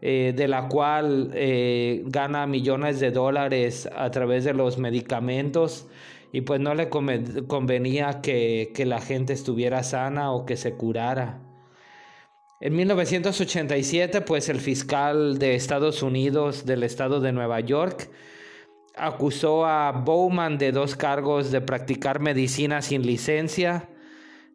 eh, 0.00 0.32
de 0.34 0.48
la 0.48 0.68
cual 0.68 1.32
eh, 1.34 2.02
gana 2.06 2.46
millones 2.46 2.98
de 2.98 3.10
dólares 3.10 3.88
a 3.94 4.10
través 4.10 4.44
de 4.44 4.54
los 4.54 4.78
medicamentos 4.78 5.86
y 6.34 6.40
pues 6.40 6.60
no 6.60 6.74
le 6.74 6.88
convenía 6.88 8.20
que 8.20 8.84
la 8.84 9.00
gente 9.00 9.32
estuviera 9.32 9.84
sana 9.84 10.32
o 10.32 10.44
que 10.44 10.56
se 10.56 10.74
curara. 10.74 11.38
En 12.60 12.74
1987, 12.74 14.20
pues 14.20 14.48
el 14.48 14.58
fiscal 14.58 15.38
de 15.38 15.54
Estados 15.54 16.02
Unidos 16.02 16.66
del 16.66 16.82
estado 16.82 17.20
de 17.20 17.30
Nueva 17.30 17.60
York 17.60 18.10
acusó 18.96 19.64
a 19.64 19.92
Bowman 19.92 20.58
de 20.58 20.72
dos 20.72 20.96
cargos 20.96 21.52
de 21.52 21.60
practicar 21.60 22.18
medicina 22.18 22.82
sin 22.82 23.06
licencia, 23.06 23.88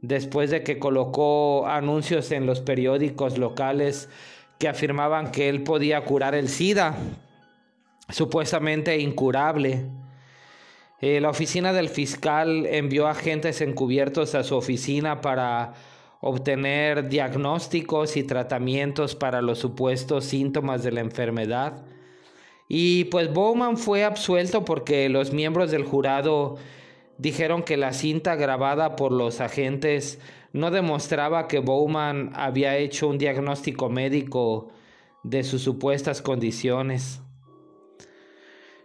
después 0.01 0.49
de 0.49 0.63
que 0.63 0.79
colocó 0.79 1.65
anuncios 1.65 2.29
en 2.33 2.45
los 2.45 2.59
periódicos 2.59 3.37
locales 3.37 4.09
que 4.57 4.67
afirmaban 4.67 5.31
que 5.31 5.47
él 5.47 5.63
podía 5.63 6.03
curar 6.03 6.35
el 6.35 6.49
SIDA, 6.49 6.97
supuestamente 8.09 8.99
incurable. 8.99 9.85
Eh, 11.01 11.21
la 11.21 11.29
oficina 11.29 11.71
del 11.71 11.89
fiscal 11.89 12.65
envió 12.65 13.07
agentes 13.07 13.61
encubiertos 13.61 14.35
a 14.35 14.43
su 14.43 14.55
oficina 14.55 15.21
para 15.21 15.73
obtener 16.21 17.07
diagnósticos 17.07 18.17
y 18.17 18.23
tratamientos 18.23 19.15
para 19.15 19.41
los 19.41 19.59
supuestos 19.59 20.25
síntomas 20.25 20.83
de 20.83 20.91
la 20.91 20.99
enfermedad. 20.99 21.85
Y 22.67 23.05
pues 23.05 23.33
Bowman 23.33 23.77
fue 23.77 24.03
absuelto 24.03 24.65
porque 24.65 25.07
los 25.09 25.31
miembros 25.31 25.71
del 25.71 25.85
jurado 25.85 26.57
dijeron 27.17 27.63
que 27.63 27.77
la 27.77 27.93
cinta 27.93 28.35
grabada 28.35 28.95
por 28.95 29.11
los 29.11 29.39
agentes 29.39 30.19
no 30.51 30.69
demostraba 30.69 31.47
que 31.47 31.59
Bowman 31.59 32.31
había 32.35 32.77
hecho 32.77 33.07
un 33.07 33.17
diagnóstico 33.17 33.89
médico 33.89 34.69
de 35.23 35.43
sus 35.43 35.61
supuestas 35.61 36.21
condiciones. 36.21 37.21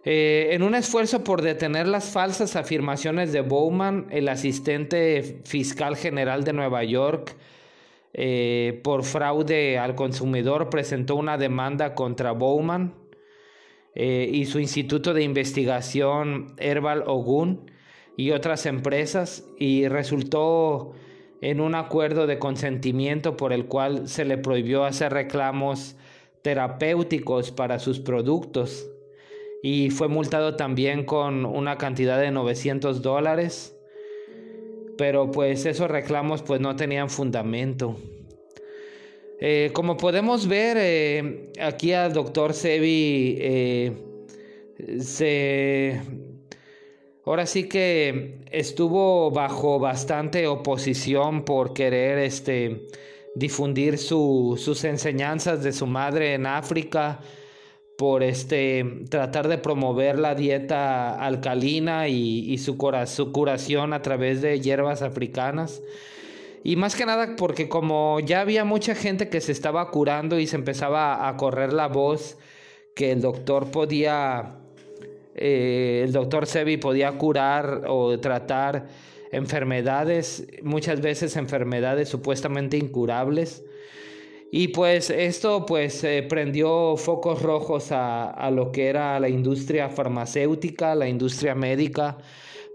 Eh, 0.06 0.48
en 0.50 0.62
un 0.62 0.74
esfuerzo 0.74 1.24
por 1.24 1.40
detener 1.40 1.88
las 1.88 2.10
falsas 2.10 2.56
afirmaciones 2.56 3.32
de 3.32 3.40
Bowman, 3.40 4.06
el 4.10 4.28
asistente 4.28 5.40
fiscal 5.44 5.96
general 5.96 6.44
de 6.44 6.52
Nueva 6.52 6.84
York 6.84 7.34
eh, 8.12 8.80
por 8.84 9.02
fraude 9.04 9.78
al 9.78 9.94
consumidor 9.94 10.68
presentó 10.68 11.16
una 11.16 11.38
demanda 11.38 11.94
contra 11.94 12.32
Bowman 12.32 12.94
eh, 13.94 14.28
y 14.30 14.44
su 14.44 14.60
instituto 14.60 15.14
de 15.14 15.22
investigación 15.22 16.54
Herbal 16.58 17.04
Ogun 17.06 17.70
y 18.18 18.32
otras 18.32 18.66
empresas 18.66 19.48
y 19.58 19.88
resultó 19.88 20.92
en 21.40 21.60
un 21.60 21.74
acuerdo 21.74 22.26
de 22.26 22.38
consentimiento 22.38 23.38
por 23.38 23.54
el 23.54 23.66
cual 23.66 24.06
se 24.06 24.26
le 24.26 24.36
prohibió 24.36 24.84
hacer 24.84 25.14
reclamos 25.14 25.96
terapéuticos 26.42 27.52
para 27.52 27.78
sus 27.78 28.00
productos 28.00 28.90
y 29.66 29.88
fue 29.88 30.08
multado 30.08 30.56
también 30.56 31.06
con 31.06 31.46
una 31.46 31.78
cantidad 31.78 32.20
de 32.20 32.30
900 32.30 33.00
dólares. 33.00 33.74
pero 34.98 35.30
pues 35.30 35.64
esos 35.64 35.90
reclamos 35.90 36.42
pues 36.42 36.60
no 36.60 36.76
tenían 36.76 37.08
fundamento. 37.08 37.96
Eh, 39.40 39.70
como 39.72 39.96
podemos 39.96 40.46
ver, 40.46 40.76
eh, 40.78 41.50
aquí 41.58 41.92
al 41.92 42.12
doctor 42.12 42.52
Sebi 42.52 43.38
eh, 43.40 43.92
se... 45.00 45.98
Ahora 47.24 47.46
sí 47.46 47.66
que 47.66 48.40
estuvo 48.50 49.30
bajo 49.30 49.78
bastante 49.78 50.46
oposición 50.46 51.44
por 51.46 51.72
querer 51.72 52.18
este, 52.18 52.86
difundir 53.34 53.96
sus 53.96 54.84
enseñanzas 54.84 55.64
de 55.64 55.72
su 55.72 55.86
madre 55.86 56.34
en 56.34 56.44
África, 56.44 57.20
por 57.96 58.22
este, 58.22 59.04
tratar 59.08 59.48
de 59.48 59.58
promover 59.58 60.18
la 60.18 60.34
dieta 60.34 61.14
alcalina 61.18 62.08
y, 62.08 62.58
su, 62.58 62.76
su 63.06 63.32
curación 63.32 63.92
a 63.92 64.02
través 64.02 64.42
de 64.42 64.60
hierbas 64.60 65.02
africanas. 65.02 65.82
Y 66.64 66.76
más 66.76 66.96
que 66.96 67.06
nada 67.06 67.36
porque 67.36 67.68
como 67.68 68.20
ya 68.20 68.40
había 68.40 68.64
mucha 68.64 68.94
gente 68.94 69.28
que 69.28 69.40
se 69.40 69.52
estaba 69.52 69.90
curando 69.90 70.38
y 70.38 70.46
se 70.46 70.56
empezaba 70.56 71.28
a 71.28 71.36
correr 71.36 71.72
la 71.72 71.88
voz 71.88 72.38
que 72.94 73.12
el 73.12 73.20
doctor 73.20 73.70
podía, 73.70 74.56
eh, 75.34 76.02
el 76.04 76.12
doctor 76.12 76.46
Sebi 76.46 76.78
podía 76.78 77.12
curar 77.12 77.82
o 77.86 78.18
tratar 78.18 78.86
enfermedades, 79.30 80.46
muchas 80.62 81.00
veces 81.00 81.36
enfermedades 81.36 82.08
supuestamente 82.08 82.76
incurables. 82.76 83.64
Y 84.52 84.68
pues 84.68 85.10
esto 85.10 85.66
pues 85.66 86.06
prendió 86.28 86.96
focos 86.96 87.42
rojos 87.42 87.90
a, 87.90 88.30
a, 88.30 88.50
lo 88.50 88.70
que 88.70 88.86
era 88.86 89.18
la 89.18 89.28
industria 89.28 89.88
farmacéutica, 89.88 90.94
la 90.94 91.08
industria 91.08 91.56
médica, 91.56 92.18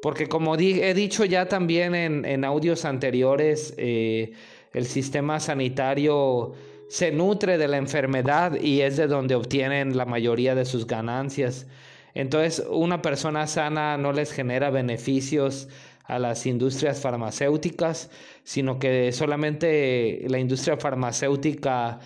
porque 0.02 0.28
como 0.28 0.56
he 0.56 0.94
dicho 0.94 1.26
ya 1.26 1.48
también 1.48 1.94
en, 1.94 2.46
audios 2.46 2.86
anteriores, 2.86 3.74
eh, 3.78 4.32
el 4.74 4.86
sistema 4.86 5.40
sanitario 5.40 6.54
se 6.88 7.12
nutre 7.12 7.58
de 7.58 7.68
la 7.68 7.78
enfermedad 7.78 8.56
y 8.60 8.82
es 8.82 8.96
de 8.98 9.08
donde 9.08 9.36
obtienen 9.36 9.98
la 9.98 10.06
mayoría 10.06 10.56
de 10.56 10.66
sus 10.66 10.88
ganancias. 10.88 11.68
Entonces, 12.14 12.66
una 12.70 13.02
persona 13.02 13.46
sana 13.46 13.98
no 13.98 14.14
les 14.14 14.32
genera 14.32 14.70
beneficios 14.70 15.68
a 16.10 16.18
las 16.20 16.46
industrias 16.46 17.00
farmacéuticas, 17.00 18.10
sino 18.44 18.80
que 18.80 19.12
solamente 19.12 20.26
la 20.28 20.40
industria 20.40 20.76
farmacéutica 20.76 22.00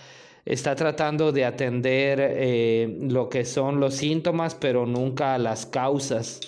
está 0.46 0.76
tratando 0.76 1.32
de 1.32 1.46
atender 1.46 2.20
eh, 2.22 2.98
lo 3.00 3.30
que 3.30 3.46
son 3.46 3.80
los 3.80 3.96
síntomas, 3.96 4.56
pero 4.56 4.86
nunca 4.86 5.38
las 5.38 5.66
causas. 5.66 6.42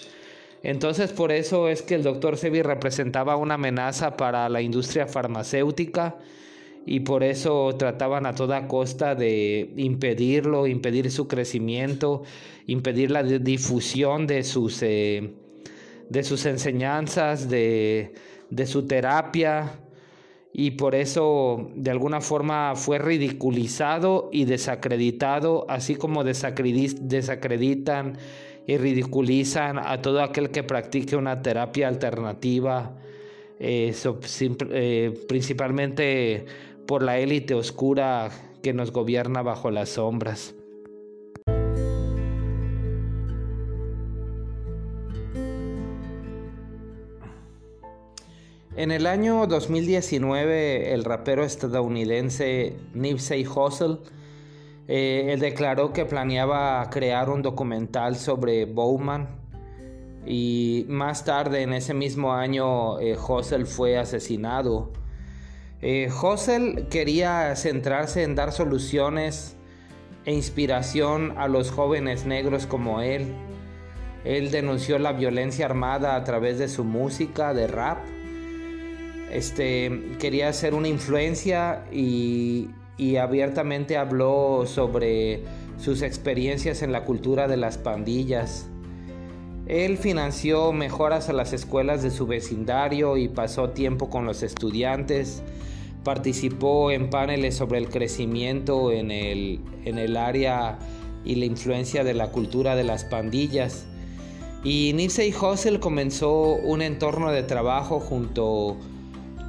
Entonces 0.64 1.14
por 1.14 1.32
eso 1.32 1.70
es 1.70 1.82
que 1.82 1.96
el 1.96 2.04
doctor 2.04 2.38
Sebi 2.38 2.62
representaba 2.62 3.38
una 3.38 3.54
amenaza 3.54 4.18
para 4.18 4.50
la 4.50 4.62
industria 4.62 5.08
farmacéutica 5.08 6.18
y 6.86 7.02
por 7.02 7.24
eso 7.24 7.74
trataban 7.78 8.26
a 8.26 8.36
toda 8.36 8.68
costa 8.68 9.16
de 9.16 9.72
impedirlo, 9.78 10.68
impedir 10.68 11.10
su 11.10 11.28
crecimiento, 11.28 12.24
impedir 12.68 13.12
la 13.12 13.24
difusión 13.24 14.28
de 14.28 14.44
sus, 14.44 14.84
eh, 14.84 15.36
de 16.10 16.24
sus 16.24 16.46
enseñanzas, 16.46 17.50
de, 17.50 18.14
de 18.50 18.66
su 18.66 18.88
terapia 18.88 19.80
y 20.58 20.72
por 20.72 20.96
eso 20.96 21.70
de 21.76 21.92
alguna 21.92 22.22
forma 22.22 22.76
fue 22.76 22.98
ridiculizado 22.98 24.30
y 24.32 24.46
desacreditado, 24.46 25.66
así 25.68 25.96
como 25.96 26.24
desacreditan 26.24 28.18
y 28.66 28.78
ridiculizan 28.78 29.78
a 29.78 30.02
todo 30.02 30.24
aquel 30.24 30.52
que 30.52 30.64
practique 30.64 31.18
una 31.18 31.42
terapia 31.42 31.90
alternativa, 31.90 32.96
eh, 33.60 33.94
eh, 34.72 35.14
principalmente 35.28 36.46
por 36.88 37.04
la 37.04 37.20
élite 37.20 37.54
oscura 37.54 38.30
que 38.64 38.72
nos 38.72 38.92
gobierna 38.92 39.42
bajo 39.42 39.72
las 39.72 39.90
sombras. 39.90 40.56
En 48.78 48.92
el 48.92 49.08
año 49.08 49.48
2019, 49.48 50.94
el 50.94 51.06
rapero 51.06 51.46
estadounidense 51.46 52.76
Nipsey 52.94 53.46
Hussle 53.48 54.00
eh, 54.88 55.30
él 55.32 55.40
declaró 55.40 55.94
que 55.94 56.06
planeaba 56.06 56.88
crear 56.92 57.30
un 57.30 57.42
documental 57.42 58.16
sobre 58.16 58.66
Bowman 58.66 59.30
y 60.26 60.86
más 60.90 61.26
tarde 61.26 61.62
en 61.62 61.74
ese 61.74 61.94
mismo 61.94 62.34
año 62.34 63.00
eh, 63.00 63.18
fue 63.66 63.98
asesinado. 63.98 64.92
Eh, 65.82 66.10
quería 66.90 67.56
centrarse 67.56 68.24
en 68.24 68.36
dar 68.36 68.52
soluciones 68.52 69.56
e 70.26 70.34
inspiración 70.34 71.34
a 71.38 71.48
los 71.48 71.72
jóvenes 71.72 72.26
negros 72.26 72.66
como 72.66 73.02
él. 73.02 73.34
Él 74.24 74.50
denunció 74.52 74.98
la 74.98 75.14
violencia 75.14 75.66
armada 75.66 76.16
a 76.16 76.24
través 76.24 76.58
de 76.58 76.68
su 76.68 76.84
música 76.84 77.54
de 77.54 77.68
rap. 77.68 78.00
Este, 79.32 80.16
quería 80.20 80.52
ser 80.54 80.74
una 80.74 80.88
influencia 80.88 81.86
y 81.92 82.70
abiertamente 83.20 83.98
habló 83.98 84.66
sobre 84.66 85.44
sus 85.78 86.02
experiencias 86.02 86.82
en 86.82 86.92
la 86.92 87.04
cultura 87.04 87.48
de 87.48 87.58
las 87.58 87.78
pandillas. 87.78 88.68
Él 89.68 89.98
financió 89.98 90.72
mejoras 90.72 91.28
a 91.30 91.34
las 91.34 91.52
escuelas 91.52 92.04
de 92.04 92.12
su 92.12 92.28
vecindario 92.28 93.18
y 93.18 93.28
pasó 93.28 93.72
tiempo 93.72 94.10
con 94.10 94.26
los 94.26 94.44
estudiantes. 94.44 95.42
Participó 96.04 96.92
en 96.92 97.10
paneles 97.10 97.56
sobre 97.56 97.80
el 97.80 97.90
crecimiento 97.90 98.92
en 98.92 99.10
el, 99.10 99.62
en 99.86 99.98
el 99.98 100.18
área 100.18 100.78
y 101.24 101.36
la 101.36 101.46
influencia 101.46 102.04
de 102.04 102.14
la 102.14 102.32
cultura 102.32 102.76
de 102.76 102.84
las 102.84 103.06
pandillas. 103.06 103.88
Y 104.64 104.94
Nipsey 104.94 105.34
Hussle 105.34 105.80
comenzó 105.80 106.56
un 106.56 106.84
entorno 106.84 107.32
de 107.32 107.42
trabajo 107.42 108.00
junto 108.00 108.78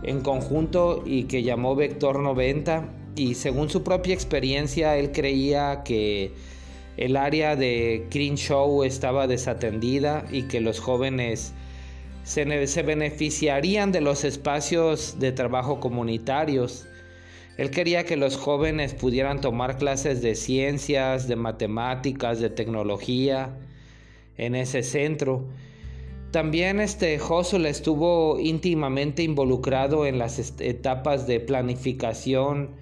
en 0.06 0.20
conjunto 0.20 1.02
y 1.04 1.24
que 1.24 1.42
llamó 1.42 1.74
Vector 1.74 2.20
90 2.20 2.88
y 3.16 3.34
según 3.34 3.68
su 3.68 3.82
propia 3.82 4.14
experiencia 4.14 4.96
él 4.96 5.12
creía 5.12 5.82
que 5.84 6.32
el 6.96 7.16
área 7.16 7.56
de 7.56 8.06
Crenshaw 8.10 8.84
estaba 8.84 9.26
desatendida 9.26 10.24
y 10.30 10.44
que 10.44 10.60
los 10.60 10.80
jóvenes 10.80 11.52
se, 12.24 12.66
se, 12.66 12.82
beneficiarían 12.82 13.92
de 13.92 14.00
los 14.00 14.24
espacios 14.24 15.18
de 15.18 15.32
trabajo 15.32 15.78
comunitarios. 15.78 16.86
Él 17.58 17.70
quería 17.70 18.04
que 18.04 18.16
los 18.16 18.36
jóvenes 18.36 18.94
pudieran 18.94 19.40
tomar 19.40 19.76
clases 19.76 20.22
de 20.22 20.34
ciencias, 20.34 21.28
de 21.28 21.36
matemáticas, 21.36 22.40
de 22.40 22.50
tecnología 22.50 23.50
en 24.38 24.54
ese 24.54 24.82
centro. 24.82 25.44
También 26.36 26.80
este 26.80 27.18
estuvo 27.70 28.38
íntimamente 28.38 29.22
involucrado 29.22 30.04
en 30.04 30.18
las 30.18 30.38
etapas 30.60 31.26
de 31.26 31.40
planificación, 31.40 32.72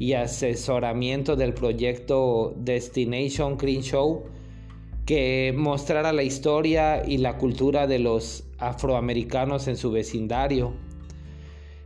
y 0.00 0.14
asesoramiento 0.14 1.36
del 1.36 1.54
proyecto 1.54 2.52
Destination 2.56 3.58
Crenshaw 3.58 4.24
que 5.06 5.54
mostrara 5.56 6.12
la 6.12 6.24
historia 6.24 7.04
y 7.06 7.18
la 7.18 7.38
cultura 7.38 7.86
de 7.86 8.00
los 8.00 8.42
afroamericanos 8.58 9.68
en 9.68 9.76
su 9.76 9.92
vecindario. 9.92 10.74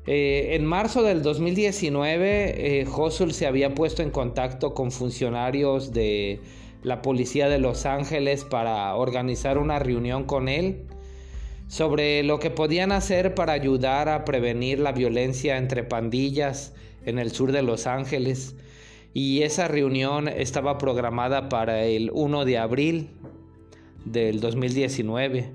Eh, 0.06 0.54
en 0.54 0.64
marzo 0.64 1.02
del 1.02 1.20
2019, 1.20 2.80
eh, 2.80 2.87
se 3.33 3.46
había 3.46 3.74
puesto 3.74 4.02
en 4.02 4.11
contacto 4.11 4.72
con 4.72 4.90
funcionarios 4.90 5.92
de 5.92 6.40
la 6.83 7.02
policía 7.02 7.50
de 7.50 7.59
Los 7.59 7.85
Ángeles 7.85 8.46
para 8.46 8.96
organizar 8.96 9.59
una 9.59 9.78
reunión 9.78 10.24
con 10.24 10.48
él 10.48 10.86
sobre 11.70 12.24
lo 12.24 12.40
que 12.40 12.50
podían 12.50 12.90
hacer 12.90 13.36
para 13.36 13.52
ayudar 13.52 14.08
a 14.08 14.24
prevenir 14.24 14.80
la 14.80 14.90
violencia 14.90 15.56
entre 15.56 15.84
pandillas 15.84 16.74
en 17.06 17.20
el 17.20 17.30
sur 17.30 17.52
de 17.52 17.62
Los 17.62 17.86
Ángeles 17.86 18.56
y 19.14 19.42
esa 19.42 19.68
reunión 19.68 20.26
estaba 20.26 20.78
programada 20.78 21.48
para 21.48 21.84
el 21.84 22.10
1 22.12 22.44
de 22.44 22.58
abril 22.58 23.10
del 24.04 24.40
2019. 24.40 25.52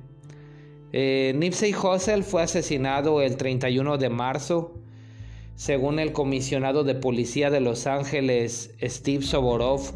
Eh, 0.93 1.33
Nipsey 1.35 1.75
Hussle 1.75 2.23
fue 2.23 2.43
asesinado 2.43 3.21
el 3.21 3.35
31 3.35 3.97
de 3.97 4.09
marzo. 4.09 4.73
Según 5.55 5.99
el 5.99 6.13
comisionado 6.13 6.85
de 6.85 6.95
policía 6.95 7.49
de 7.49 7.59
Los 7.59 7.87
Ángeles, 7.87 8.73
Steve 8.81 9.21
Soborov, 9.21 9.91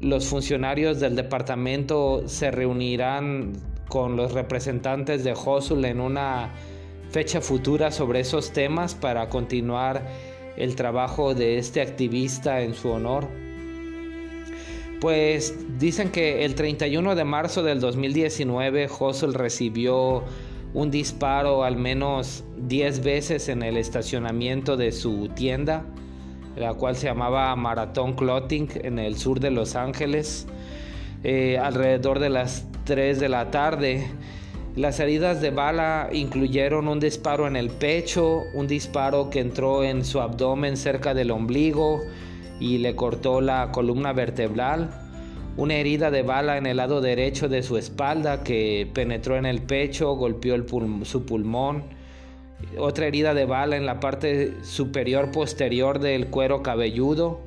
los 0.00 0.28
funcionarios 0.28 0.98
del 0.98 1.14
departamento 1.14 2.26
se 2.26 2.50
reunirán 2.50 3.75
con 3.96 4.14
los 4.14 4.32
representantes 4.32 5.24
de 5.24 5.32
Hussle 5.32 5.88
en 5.88 6.02
una 6.02 6.50
fecha 7.08 7.40
futura 7.40 7.90
sobre 7.90 8.20
esos 8.20 8.50
temas 8.52 8.94
para 8.94 9.30
continuar 9.30 10.06
el 10.58 10.76
trabajo 10.76 11.34
de 11.34 11.56
este 11.56 11.80
activista 11.80 12.60
en 12.60 12.74
su 12.74 12.90
honor. 12.90 13.26
Pues 15.00 15.54
dicen 15.78 16.10
que 16.10 16.44
el 16.44 16.54
31 16.54 17.14
de 17.14 17.24
marzo 17.24 17.62
del 17.62 17.80
2019 17.80 18.86
Hustle 19.00 19.32
recibió 19.32 20.24
un 20.74 20.90
disparo 20.90 21.64
al 21.64 21.78
menos 21.78 22.44
10 22.58 23.02
veces 23.02 23.48
en 23.48 23.62
el 23.62 23.78
estacionamiento 23.78 24.76
de 24.76 24.92
su 24.92 25.30
tienda, 25.34 25.86
la 26.54 26.74
cual 26.74 26.96
se 26.96 27.06
llamaba 27.06 27.56
Marathon 27.56 28.12
Clothing 28.12 28.68
en 28.74 28.98
el 28.98 29.16
sur 29.16 29.40
de 29.40 29.50
Los 29.50 29.74
Ángeles, 29.74 30.46
eh, 31.28 31.58
alrededor 31.58 32.20
de 32.20 32.30
las 32.30 32.68
3 32.84 33.18
de 33.18 33.28
la 33.28 33.50
tarde. 33.50 34.06
Las 34.76 35.00
heridas 35.00 35.40
de 35.40 35.50
bala 35.50 36.08
incluyeron 36.12 36.86
un 36.86 37.00
disparo 37.00 37.48
en 37.48 37.56
el 37.56 37.68
pecho, 37.70 38.44
un 38.54 38.68
disparo 38.68 39.28
que 39.28 39.40
entró 39.40 39.82
en 39.82 40.04
su 40.04 40.20
abdomen 40.20 40.76
cerca 40.76 41.14
del 41.14 41.32
ombligo 41.32 42.00
y 42.60 42.78
le 42.78 42.94
cortó 42.94 43.40
la 43.40 43.72
columna 43.72 44.12
vertebral, 44.12 44.88
una 45.56 45.74
herida 45.74 46.12
de 46.12 46.22
bala 46.22 46.58
en 46.58 46.66
el 46.66 46.76
lado 46.76 47.00
derecho 47.00 47.48
de 47.48 47.64
su 47.64 47.76
espalda 47.76 48.44
que 48.44 48.88
penetró 48.94 49.36
en 49.36 49.46
el 49.46 49.62
pecho, 49.62 50.12
golpeó 50.12 50.54
su 51.02 51.26
pulmón, 51.26 51.82
otra 52.78 53.08
herida 53.08 53.34
de 53.34 53.46
bala 53.46 53.76
en 53.76 53.84
la 53.84 53.98
parte 53.98 54.62
superior 54.62 55.32
posterior 55.32 55.98
del 55.98 56.28
cuero 56.28 56.62
cabelludo, 56.62 57.40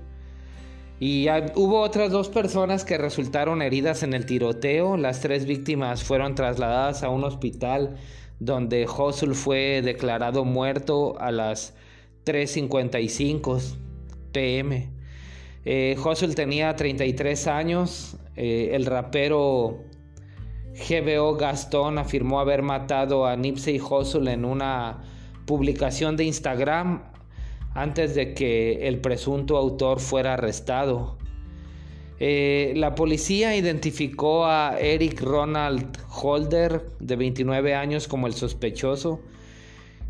y 1.00 1.28
hubo 1.56 1.80
otras 1.80 2.12
dos 2.12 2.28
personas 2.28 2.84
que 2.84 2.98
resultaron 2.98 3.62
heridas 3.62 4.04
en 4.04 4.14
el 4.14 4.26
tiroteo. 4.26 4.98
Las 4.98 5.22
tres 5.22 5.46
víctimas 5.46 6.04
fueron 6.04 6.36
trasladadas 6.36 7.04
a 7.04 7.10
un 7.10 7.24
hospital 7.24 7.96
donde 8.40 8.86
Josul 8.86 9.34
fue 9.34 9.82
declarado 9.82 10.44
muerto 10.44 11.18
a 11.20 11.32
las 11.32 11.74
3.55 12.26 13.76
pm. 14.34 14.90
Eh, 15.64 15.96
tenía 16.36 16.76
33 16.76 17.48
años. 17.48 18.18
Eh, 18.36 18.72
el 18.74 18.86
rapero 18.86 19.80
GBO 20.90 21.36
Gastón 21.36 21.98
afirmó 21.98 22.42
haber 22.42 22.62
matado 22.62 23.26
a 23.26 23.38
Nipsey 23.38 23.80
Josul 23.80 24.28
en 24.28 24.44
una 24.44 25.04
publicación 25.46 26.18
de 26.18 26.26
Instagram 26.26 27.04
antes 27.74 28.16
de 28.16 28.34
que 28.34 28.88
el 28.88 29.00
presunto 29.00 29.58
autor 29.58 30.00
fuera 30.00 30.34
arrestado. 30.34 31.18
Eh, 32.20 32.74
la 32.76 32.96
policía 32.96 33.56
identificó 33.56 34.46
a 34.46 34.78
Eric 34.80 35.22
Ronald 35.22 35.98
Holder, 36.10 36.90
de 37.00 37.16
29 37.16 37.74
años, 37.76 38.08
como 38.08 38.28
el 38.28 38.34
sospechoso. 38.34 39.22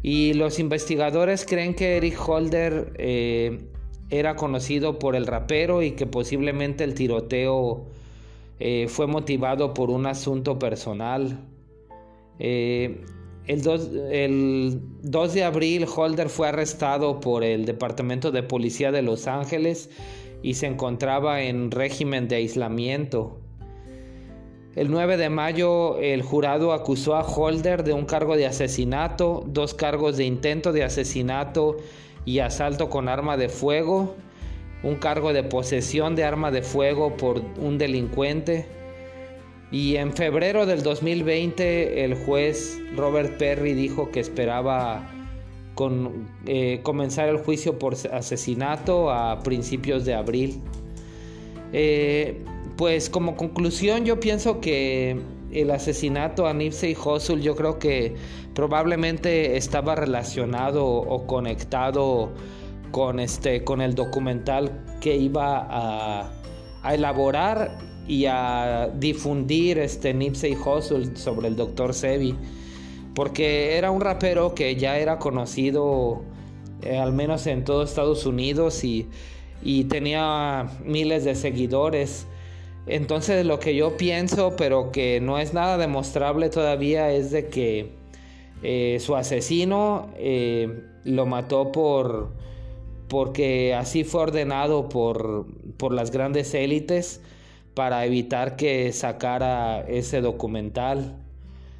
Y 0.01 0.34
los 0.34 0.60
investigadores 0.60 1.45
creen 1.45 1.76
que 1.76 1.97
Eric 1.97 2.18
Holder 2.28 2.93
eh, 2.97 3.60
era 4.10 4.36
conocido 4.36 4.97
por 4.97 5.16
el 5.16 5.28
rapero 5.28 5.84
y 5.84 5.91
que 5.91 6.07
posiblemente 6.07 6.84
el 6.84 6.95
tiroteo 6.95 7.86
eh, 8.60 8.88
fue 8.88 9.05
motivado 9.07 9.74
por 9.74 9.89
un 9.91 10.07
asunto 10.07 10.57
personal. 10.57 11.45
El 13.50 13.64
2, 13.64 15.34
de 15.34 15.43
abril, 15.43 15.88
Holder 15.95 16.30
fue 16.30 16.50
arrestado 16.50 17.20
por 17.20 17.43
el 17.43 17.66
Departamento 17.66 18.30
de 18.30 18.43
Policía 18.43 18.91
de 18.91 19.02
Los 19.02 19.26
Ángeles 19.26 19.89
y 20.43 20.54
se 20.54 20.68
encontraba 20.68 21.41
en 21.41 21.72
régimen 21.72 22.28
de 22.28 22.36
aislamiento. 22.36 23.39
El 24.76 24.91
9 24.91 25.18
de 25.18 25.32
mayo, 25.32 25.97
el 25.97 26.22
jurado 26.22 26.74
acusó 26.74 27.16
a 27.16 27.24
Holder 27.24 27.84
de 27.84 27.93
un 27.93 28.06
cargo 28.06 28.38
de 28.38 28.45
asesinato, 28.45 29.43
dos 29.47 29.74
cargos 29.74 30.16
de 30.16 30.26
intento 30.26 30.72
de 30.72 30.84
asesinato 30.84 31.78
y 32.26 32.39
asalto 32.39 32.88
con 32.91 33.10
arma 33.10 33.36
de 33.36 33.50
fuego, 33.50 34.14
un 34.84 34.97
cargo 34.97 35.34
de 35.34 35.41
posesión 35.41 36.16
de 36.16 36.24
arma 36.24 36.52
de 36.52 36.62
fuego 36.62 37.18
por 37.18 37.41
un 37.60 37.80
delincuente 37.80 38.68
y 39.72 39.97
en 39.97 40.13
febrero 40.13 40.65
del 40.65 40.82
2020 40.82 42.03
el 42.03 42.15
juez 42.15 42.80
Robert 42.95 43.38
Perry 43.38 43.74
dijo 43.74 44.09
que 44.09 44.20
esperaba 44.20 45.07
con, 45.76 46.28
eh, 46.47 46.80
comenzar 46.82 47.30
el 47.30 47.38
juicio 47.38 47.78
por 47.78 47.95
asesinato 48.11 49.11
a 49.11 49.39
principios 49.39 50.05
de 50.05 50.15
abril. 50.15 50.61
Eh, 51.72 52.43
pues 52.78 53.09
como 53.09 53.36
conclusión 53.36 54.05
yo 54.05 54.20
pienso 54.20 54.59
que 54.59 55.22
el 55.51 55.72
asesinato 55.72 56.47
a 56.47 56.53
Nipsey 56.53 56.95
Hussle 56.95 57.41
yo 57.41 57.55
creo 57.55 57.78
que 57.78 58.15
probablemente 58.55 59.55
estaba 59.55 59.95
relacionado 59.95 60.86
o 60.86 61.28
conectado 61.28 62.32
con 62.91 63.20
este 63.20 63.63
con 63.63 63.82
el 63.82 63.93
documental 63.93 64.84
que 64.99 65.15
iba 65.15 65.59
a, 65.70 66.32
a 66.82 66.93
elaborar 66.95 67.78
y 68.10 68.26
a 68.26 68.89
difundir 68.97 69.78
este 69.78 70.16
Nipsey 70.16 70.55
Hussle 70.55 71.16
sobre 71.16 71.47
el 71.47 71.55
Dr. 71.55 71.93
Sebi 71.93 72.36
porque 73.14 73.78
era 73.78 73.91
un 73.91 74.01
rapero 74.01 74.55
que 74.55 74.76
ya 74.76 74.97
era 74.97 75.20
conocido 75.20 76.24
eh, 76.82 76.97
al 76.97 77.14
menos 77.14 77.45
en 77.45 77.64
todo 77.64 77.84
Estados 77.84 78.26
Unidos 78.26 78.84
y, 78.84 79.07
tenía 79.89 80.72
miles 80.84 81.24
de 81.24 81.36
seguidores 81.36 82.26
entonces 82.88 83.45
lo 83.45 83.60
que 83.60 83.76
yo 83.76 83.95
pienso 83.95 84.55
pero 84.55 84.91
que 84.91 85.20
no 85.22 85.38
es 85.38 85.53
nada 85.53 85.78
demostrable 85.78 86.49
todavía 86.49 87.12
es 87.12 87.30
de 87.30 87.49
que 87.49 87.91
eh, 88.64 88.97
su 89.01 89.16
asesino 89.16 90.10
eh, 90.18 90.82
lo 91.03 91.28
mató 91.28 91.72
por 91.72 92.30
porque 93.07 93.76
así 93.76 94.03
fue 94.03 94.22
ordenado 94.22 94.89
por, 94.89 95.45
por 95.78 95.93
las 95.93 96.10
grandes 96.10 96.53
élites 96.53 97.22
para 97.80 98.05
evitar 98.05 98.57
que 98.57 98.91
sacara 98.91 99.86
ese 99.88 100.19
documental 100.19 101.15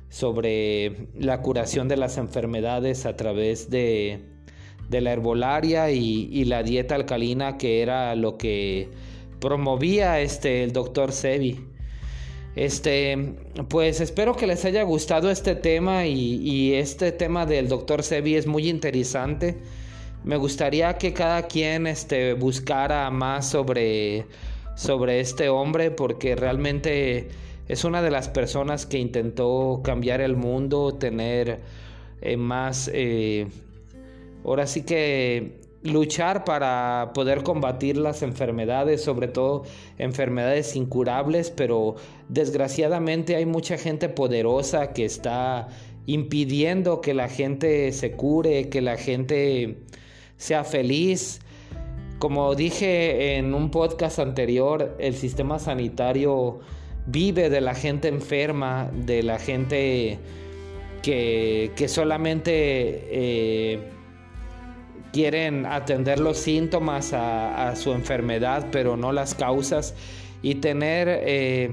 sobre 0.08 1.10
la 1.14 1.42
curación 1.42 1.90
de 1.90 1.98
las 1.98 2.18
enfermedades 2.18 3.06
a 3.06 3.18
través 3.18 3.70
de, 3.70 4.22
la 4.90 5.12
herbolaria 5.12 5.92
y, 5.92 6.46
la 6.46 6.64
dieta 6.64 6.96
alcalina 6.96 7.58
que 7.58 7.82
era 7.82 8.16
lo 8.16 8.38
que 8.38 8.88
promovía 9.42 10.22
este 10.22 10.64
el 10.64 10.72
doctor 10.72 11.12
Sebi. 11.12 11.68
Este, 12.56 13.36
pues 13.68 14.00
espero 14.00 14.38
que 14.38 14.48
les 14.48 14.64
haya 14.64 14.84
gustado 14.84 15.30
este 15.30 15.54
tema 15.54 16.06
y, 16.06 16.36
y 16.38 16.76
este 16.76 17.12
tema 17.12 17.46
del 17.46 17.68
doctor 17.68 18.04
Sebi 18.04 18.36
es 18.36 18.48
muy 18.48 18.70
interesante. 18.70 19.58
Me 20.24 20.38
gustaría 20.38 20.98
que 20.98 21.12
cada 21.12 21.42
quien 21.48 21.88
este, 21.88 22.36
buscara 22.36 23.10
más 23.12 23.50
sobre 23.50 24.28
sobre 24.80 25.20
este 25.20 25.50
hombre 25.50 25.92
porque 25.92 26.38
realmente 26.38 27.28
es 27.68 27.84
una 27.84 28.02
de 28.02 28.12
las 28.12 28.30
personas 28.30 28.86
que 28.86 28.98
intentó 28.98 29.82
cambiar 29.84 30.22
el 30.22 30.38
mundo, 30.38 30.94
tener 30.94 31.60
eh, 32.22 32.38
más, 32.38 32.90
eh, 32.94 33.48
ahora 34.46 34.66
sí 34.68 34.84
que 34.84 35.60
luchar 35.84 36.46
para 36.46 37.12
poder 37.14 37.44
combatir 37.44 37.98
las 37.98 38.22
enfermedades, 38.24 39.04
sobre 39.04 39.28
todo 39.28 39.64
enfermedades 39.98 40.78
incurables, 40.78 41.52
pero 41.52 41.96
desgraciadamente 42.30 43.36
hay 43.36 43.46
mucha 43.46 43.78
gente 43.78 44.08
poderosa 44.08 44.94
que 44.94 45.04
está 45.04 45.68
impidiendo 46.06 47.02
que 47.02 47.14
la 47.14 47.28
gente 47.28 47.92
se 47.92 48.14
cure, 48.14 48.70
que 48.70 48.80
la 48.80 48.96
gente 48.96 49.80
sea 50.38 50.64
feliz 50.64 51.42
como 52.20 52.54
dije 52.54 53.38
en 53.38 53.54
un 53.54 53.72
podcast 53.72 54.20
anterior, 54.20 54.96
el 55.00 55.16
sistema 55.16 55.58
sanitario 55.58 56.60
vive 57.06 57.50
de 57.50 57.62
la 57.62 57.74
gente 57.74 58.10
enferma, 58.10 58.92
de 58.94 59.24
la 59.24 59.40
gente 59.40 60.20
que, 61.02 61.86
solamente 61.88 62.52
eh, 62.54 63.80
quieren 65.14 65.66
atender 65.66 66.20
los 66.20 66.38
síntomas 66.38 67.14
a, 67.14 67.74
su 67.78 67.94
enfermedad, 67.94 68.68
pero 68.72 68.98
no 68.98 69.14
las 69.14 69.34
causas. 69.34 69.96
Y 70.42 70.56
tener, 70.56 71.08
eh, 71.10 71.72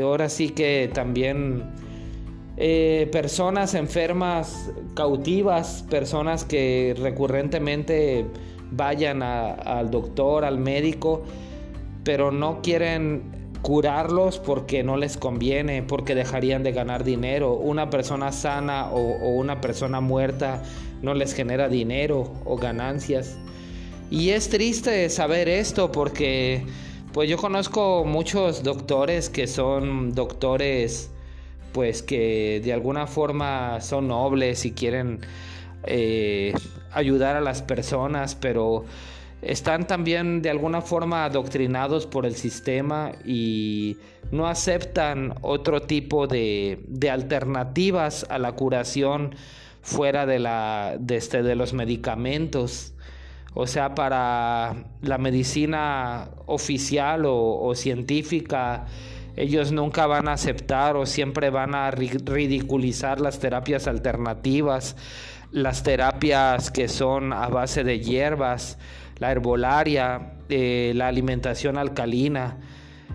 ahora 0.00 0.28
sí 0.28 0.50
que 0.50 0.90
también 0.92 1.64
eh, 2.56 3.08
personas 3.10 3.74
enfermas 3.74 4.70
cautivas, 4.94 5.84
personas 5.90 6.44
que 6.44 6.94
recurrentemente 6.98 8.24
vayan 8.76 9.22
al 9.22 9.90
doctor, 9.90 10.44
al 10.44 10.58
médico, 10.58 11.24
pero 12.04 12.30
no 12.30 12.60
quieren 12.62 13.34
curarlos 13.62 14.38
porque 14.38 14.82
no 14.82 14.98
les 14.98 15.16
conviene, 15.16 15.82
porque 15.82 16.14
dejarían 16.14 16.62
de 16.62 16.72
ganar 16.72 17.02
dinero. 17.02 17.54
Una 17.54 17.88
persona 17.88 18.30
sana 18.30 18.90
o, 18.90 19.28
una 19.30 19.60
persona 19.62 20.00
muerta 20.00 20.62
no 21.00 21.14
les 21.14 21.34
genera 21.34 21.68
dinero 21.68 22.30
o 22.44 22.56
ganancias. 22.56 23.38
Y 24.10 24.30
es 24.30 24.50
triste 24.50 25.08
saber 25.08 25.48
esto 25.48 25.90
porque 25.90 26.66
pues 27.12 27.28
yo 27.30 27.38
conozco 27.38 28.04
muchos 28.04 28.62
doctores 28.62 29.30
que 29.30 29.46
son 29.46 30.12
doctores 30.12 31.10
pues 31.72 32.02
que 32.02 32.60
de 32.62 32.72
alguna 32.72 33.06
forma 33.06 33.80
son 33.80 34.08
nobles 34.08 34.64
y 34.66 34.72
quieren 34.72 35.20
eh, 35.84 36.52
ayudar 36.94 37.36
a 37.36 37.40
las 37.40 37.62
personas, 37.62 38.34
pero 38.34 38.84
están 39.42 39.86
también 39.86 40.40
de 40.40 40.50
alguna 40.50 40.80
forma 40.80 41.24
adoctrinados 41.24 42.06
por 42.06 42.24
el 42.24 42.34
sistema 42.34 43.12
y 43.24 43.98
no 44.30 44.46
aceptan 44.46 45.34
otro 45.42 45.82
tipo 45.82 46.26
de, 46.26 46.78
alternativas 47.10 48.26
a 48.30 48.38
la 48.38 48.52
curación 48.52 49.34
fuera 49.82 50.24
de, 50.24 50.38
la, 50.38 50.96
de, 50.98 51.16
este, 51.16 51.42
de 51.42 51.54
los 51.56 51.74
medicamentos. 51.74 52.94
O 53.52 53.66
sea, 53.66 53.94
para 53.94 54.74
la 55.02 55.18
medicina 55.18 56.30
oficial 56.46 57.26
o, 57.26 57.60
o 57.60 57.74
científica, 57.74 58.86
ellos 59.36 59.72
nunca 59.72 60.06
van 60.06 60.28
a 60.28 60.32
aceptar 60.32 60.96
o 60.96 61.06
siempre 61.06 61.50
van 61.50 61.74
a 61.74 61.90
ridiculizar 61.90 63.20
las 63.20 63.38
terapias 63.38 63.86
alternativas, 63.86 64.96
las 65.54 65.84
terapias 65.84 66.72
que 66.72 66.88
son 66.88 67.32
a 67.32 67.46
base 67.46 67.84
de 67.84 68.00
hierbas, 68.00 68.76
la 69.18 69.30
herbolaria, 69.30 70.32
eh, 70.48 70.90
la 70.96 71.06
alimentación 71.06 71.78
alcalina. 71.78 72.58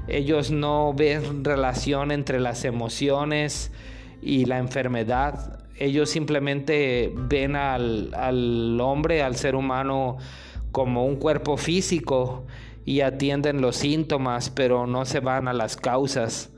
Ellos 0.07 0.49
no 0.49 0.93
ven 0.93 1.43
relación 1.43 2.11
entre 2.11 2.39
las 2.39 2.63
emociones 2.63 3.73
y 4.21 4.45
la 4.45 4.57
enfermedad. 4.57 5.65
Ellos 5.77 6.09
simplemente 6.09 7.11
ven 7.13 7.57
al, 7.57 8.13
al 8.13 8.79
hombre, 8.79 9.21
al 9.21 9.35
ser 9.35 9.53
humano, 9.53 10.17
como 10.71 11.05
un 11.05 11.17
cuerpo 11.17 11.57
físico 11.57 12.47
y 12.85 13.01
atienden 13.01 13.59
los 13.59 13.75
síntomas, 13.75 14.49
pero 14.49 14.87
no 14.87 15.03
se 15.03 15.19
van 15.19 15.49
a 15.49 15.53
las 15.53 15.75
causas. 15.75 16.51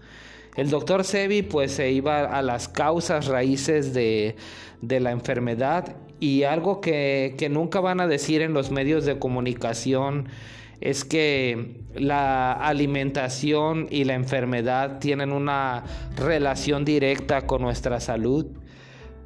El 0.56 0.70
doctor 0.70 1.04
Sebi 1.04 1.42
pues 1.44 1.72
se 1.72 1.92
iba 1.92 2.26
a 2.26 2.42
las 2.42 2.68
causas 2.68 3.28
raíces 3.28 3.94
de, 3.94 4.36
de 4.82 5.00
la 5.00 5.12
enfermedad 5.12 5.96
y 6.22 6.44
algo 6.44 6.82
que, 6.82 7.36
nunca 7.50 7.80
van 7.80 8.00
a 8.00 8.08
decir 8.08 8.44
en 8.44 8.54
los 8.54 8.70
medios 8.70 9.06
de 9.06 9.18
comunicación 9.18 10.28
es 10.80 11.04
que 11.04 11.82
la 11.96 12.54
alimentación 12.54 13.88
y 13.90 14.04
la 14.04 14.14
enfermedad 14.14 15.00
tienen 15.00 15.32
una 15.32 15.84
relación 16.16 16.86
directa 16.86 17.48
con 17.48 17.64
nuestra 17.64 18.00
salud. 18.00 18.46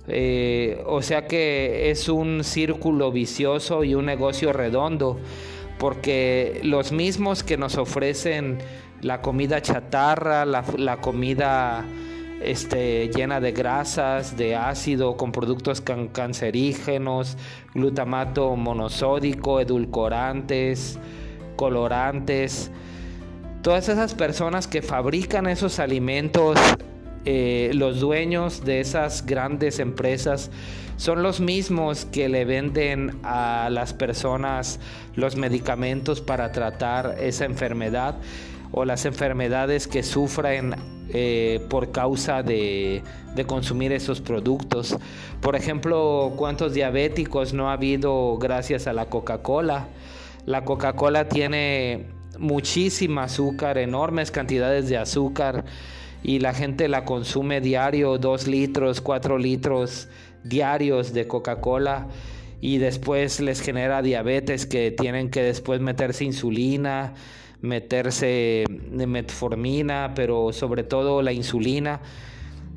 Eh, 0.07 0.81
o 0.85 1.01
sea 1.01 1.27
que 1.27 1.89
es 1.89 2.07
un 2.07 2.43
círculo 2.43 3.11
vicioso 3.11 3.83
y 3.83 3.93
un 3.93 4.05
negocio 4.05 4.53
redondo, 4.53 5.19
porque 5.77 6.61
los 6.63 6.93
mismos 6.93 7.43
que 7.43 7.57
nos 7.57 7.77
ofrecen 7.77 8.59
la 9.05 9.21
comida 9.21 9.61
chatarra, 9.61 10.45
la, 10.45 10.97
comida 10.97 11.85
este, 12.41 13.07
llena 13.09 13.39
de 13.39 13.51
grasas, 13.51 14.35
de 14.35 14.55
ácido, 14.55 15.15
con 15.15 15.31
productos 15.31 15.79
cancerígenos, 16.11 17.37
glutamato 17.75 18.55
monosódico, 18.55 19.59
edulcorantes, 19.59 20.97
colorantes. 21.55 22.71
Todas 23.61 23.89
esas 23.89 24.15
personas 24.15 24.67
que 24.67 24.81
fabrican 24.81 25.45
esos 25.45 25.77
alimentos, 25.77 26.57
eh, 27.25 27.69
los 27.75 27.99
dueños 27.99 28.65
de 28.65 28.79
esas 28.79 29.23
grandes 29.23 29.77
empresas, 29.77 30.49
son 30.97 31.21
los 31.21 31.41
mismos 31.41 32.05
que 32.05 32.27
le 32.27 32.43
venden 32.43 33.19
a 33.21 33.69
las 33.69 33.93
personas 33.93 34.79
los 35.13 35.35
medicamentos 35.35 36.21
para 36.21 36.51
tratar 36.51 37.17
esa 37.19 37.45
enfermedad 37.45 38.15
o 38.71 38.85
las 38.85 39.05
enfermedades 39.05 39.87
que 39.87 40.03
sufren 40.03 40.75
eh, 41.09 41.63
por 41.69 41.91
causa 41.91 42.41
de, 42.41 43.03
consumir 43.47 43.91
esos 43.91 44.21
productos. 44.21 44.97
Por 45.39 45.55
ejemplo, 45.55 46.33
¿cuántos 46.35 46.73
diabéticos 46.73 47.53
no 47.53 47.69
ha 47.69 47.73
habido 47.73 48.37
gracias 48.37 48.87
a 48.87 48.93
la 48.93 49.05
Coca-Cola? 49.05 49.87
La 50.45 50.63
Coca-Cola 50.63 51.29
tiene 51.29 52.07
muchísima 52.39 53.23
azúcar, 53.23 53.77
enormes 53.77 54.31
cantidades 54.31 54.89
de 54.89 54.97
azúcar 54.97 55.65
y 56.23 56.39
la 56.39 56.53
gente 56.53 56.87
la 56.87 57.05
consume 57.05 57.61
diario, 57.61 58.17
dos 58.17 58.47
litros, 58.47 58.99
cuatro 58.99 59.37
litros 59.37 60.07
diarios 60.43 61.13
de 61.13 61.27
Coca-Cola 61.27 62.07
y 62.61 62.79
después 62.79 63.39
les 63.41 63.61
genera 63.61 64.01
diabetes 64.01 64.65
que 64.65 64.91
tienen 64.91 65.29
que 65.29 65.43
después 65.43 65.81
meterse 65.81 66.25
insulina 66.25 67.13
meterse 67.61 68.65
metformina, 68.91 70.13
pero 70.15 70.53
sobre 70.53 70.83
todo 70.83 71.21
la 71.21 71.33
insulina. 71.33 72.01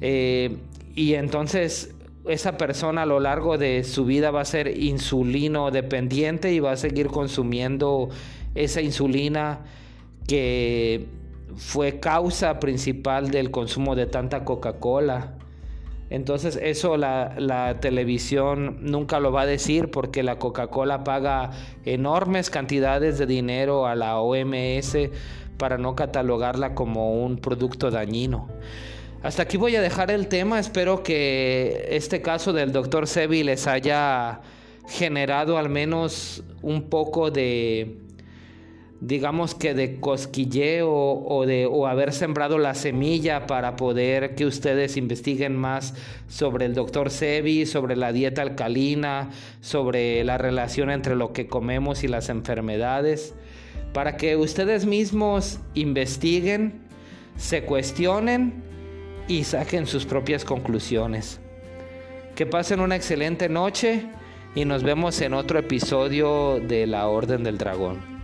Eh, 0.01 0.57
y 0.95 1.15
entonces 1.15 1.95
esa 2.27 2.57
persona 2.57 3.03
a 3.03 3.07
lo 3.07 3.21
largo 3.21 3.57
de 3.57 3.85
su 3.85 4.05
vida 4.05 4.31
va 4.31 4.43
a 4.43 4.45
ser 4.45 4.79
insulino 4.79 5.71
dependiente 5.71 6.53
y 6.53 6.61
va 6.61 6.73
a 6.73 6.77
seguir 6.77 7.09
consumiendo 7.09 8.11
esa 8.55 8.83
insulina 8.83 9.61
que 10.27 11.07
fue 11.57 12.01
causa 12.01 12.61
principal 12.61 13.31
del 13.31 13.51
consumo 13.51 13.95
de 13.97 14.07
tanta 14.07 14.45
Coca-Cola. 14.45 15.38
Entonces 16.11 16.59
eso 16.63 16.97
la, 16.97 17.77
televisión 17.81 18.79
nunca 18.81 19.21
lo 19.21 19.31
va 19.31 19.43
a 19.43 19.47
decir 19.47 19.91
porque 19.91 20.23
la 20.23 20.39
Coca-Cola 20.39 21.05
paga 21.05 21.51
enormes 21.85 22.51
cantidades 22.51 23.19
de 23.19 23.27
dinero 23.27 23.87
a 23.87 23.95
la 23.95 24.19
OMS 24.19 24.97
para 25.59 25.77
no 25.77 25.95
catalogarla 25.95 26.75
como 26.75 27.23
un 27.23 27.39
producto 27.39 27.91
dañino. 27.91 28.49
Hasta 29.23 29.43
aquí 29.43 29.57
voy 29.57 29.77
a 29.77 29.83
dejar 29.83 30.11
el 30.11 30.29
tema. 30.29 30.61
Espero 30.61 31.03
que 31.03 31.89
este 31.91 32.23
caso 32.23 32.53
del 32.53 32.73
doctor 32.73 33.07
Sebi 33.07 33.43
les 33.43 33.67
haya 33.67 34.41
generado 34.89 35.59
al 35.59 35.69
menos 35.69 36.43
un 36.63 36.85
poco 36.89 37.31
de 37.31 37.99
digamos 39.01 39.55
que 39.55 39.75
de 39.75 40.01
cosquilleo 40.01 40.91
o 40.91 41.47
de 41.47 41.67
o 41.67 41.87
haber 41.87 42.13
sembrado 42.13 42.59
la 42.59 42.75
semilla 42.75 43.47
para 43.47 43.77
poder 43.77 44.35
que 44.35 44.45
ustedes 44.45 44.97
investiguen 44.97 45.57
más 45.57 45.95
sobre 46.27 46.67
el 46.67 46.75
doctor 46.75 47.11
Sebi, 47.11 47.65
sobre 47.67 47.97
la 47.97 48.13
dieta 48.13 48.43
alcalina, 48.43 49.31
sobre 49.61 50.25
la 50.25 50.37
relación 50.37 50.91
entre 50.91 51.15
lo 51.15 51.33
que 51.33 51.47
comemos 51.47 52.03
y 52.03 52.09
las 52.09 52.29
enfermedades, 52.29 53.35
para 53.93 54.17
que 54.17 54.37
ustedes 54.37 54.85
mismos 54.85 55.61
investiguen, 55.75 56.81
se 57.37 57.63
cuestionen 57.63 58.65
y 59.29 59.45
saquen 59.45 59.87
sus 59.87 60.07
propias 60.07 60.45
conclusiones. 60.45 61.41
Que 62.35 62.47
pasen 62.47 62.81
una 62.81 62.97
excelente 62.97 63.49
noche 63.49 64.07
y 64.55 64.65
nos 64.65 64.83
vemos 64.83 65.21
en 65.21 65.35
otro 65.35 65.59
episodio 65.59 66.59
de 66.61 66.87
La 66.87 67.09
Orden 67.09 67.45
del 67.45 67.59
Dragón. 67.59 68.18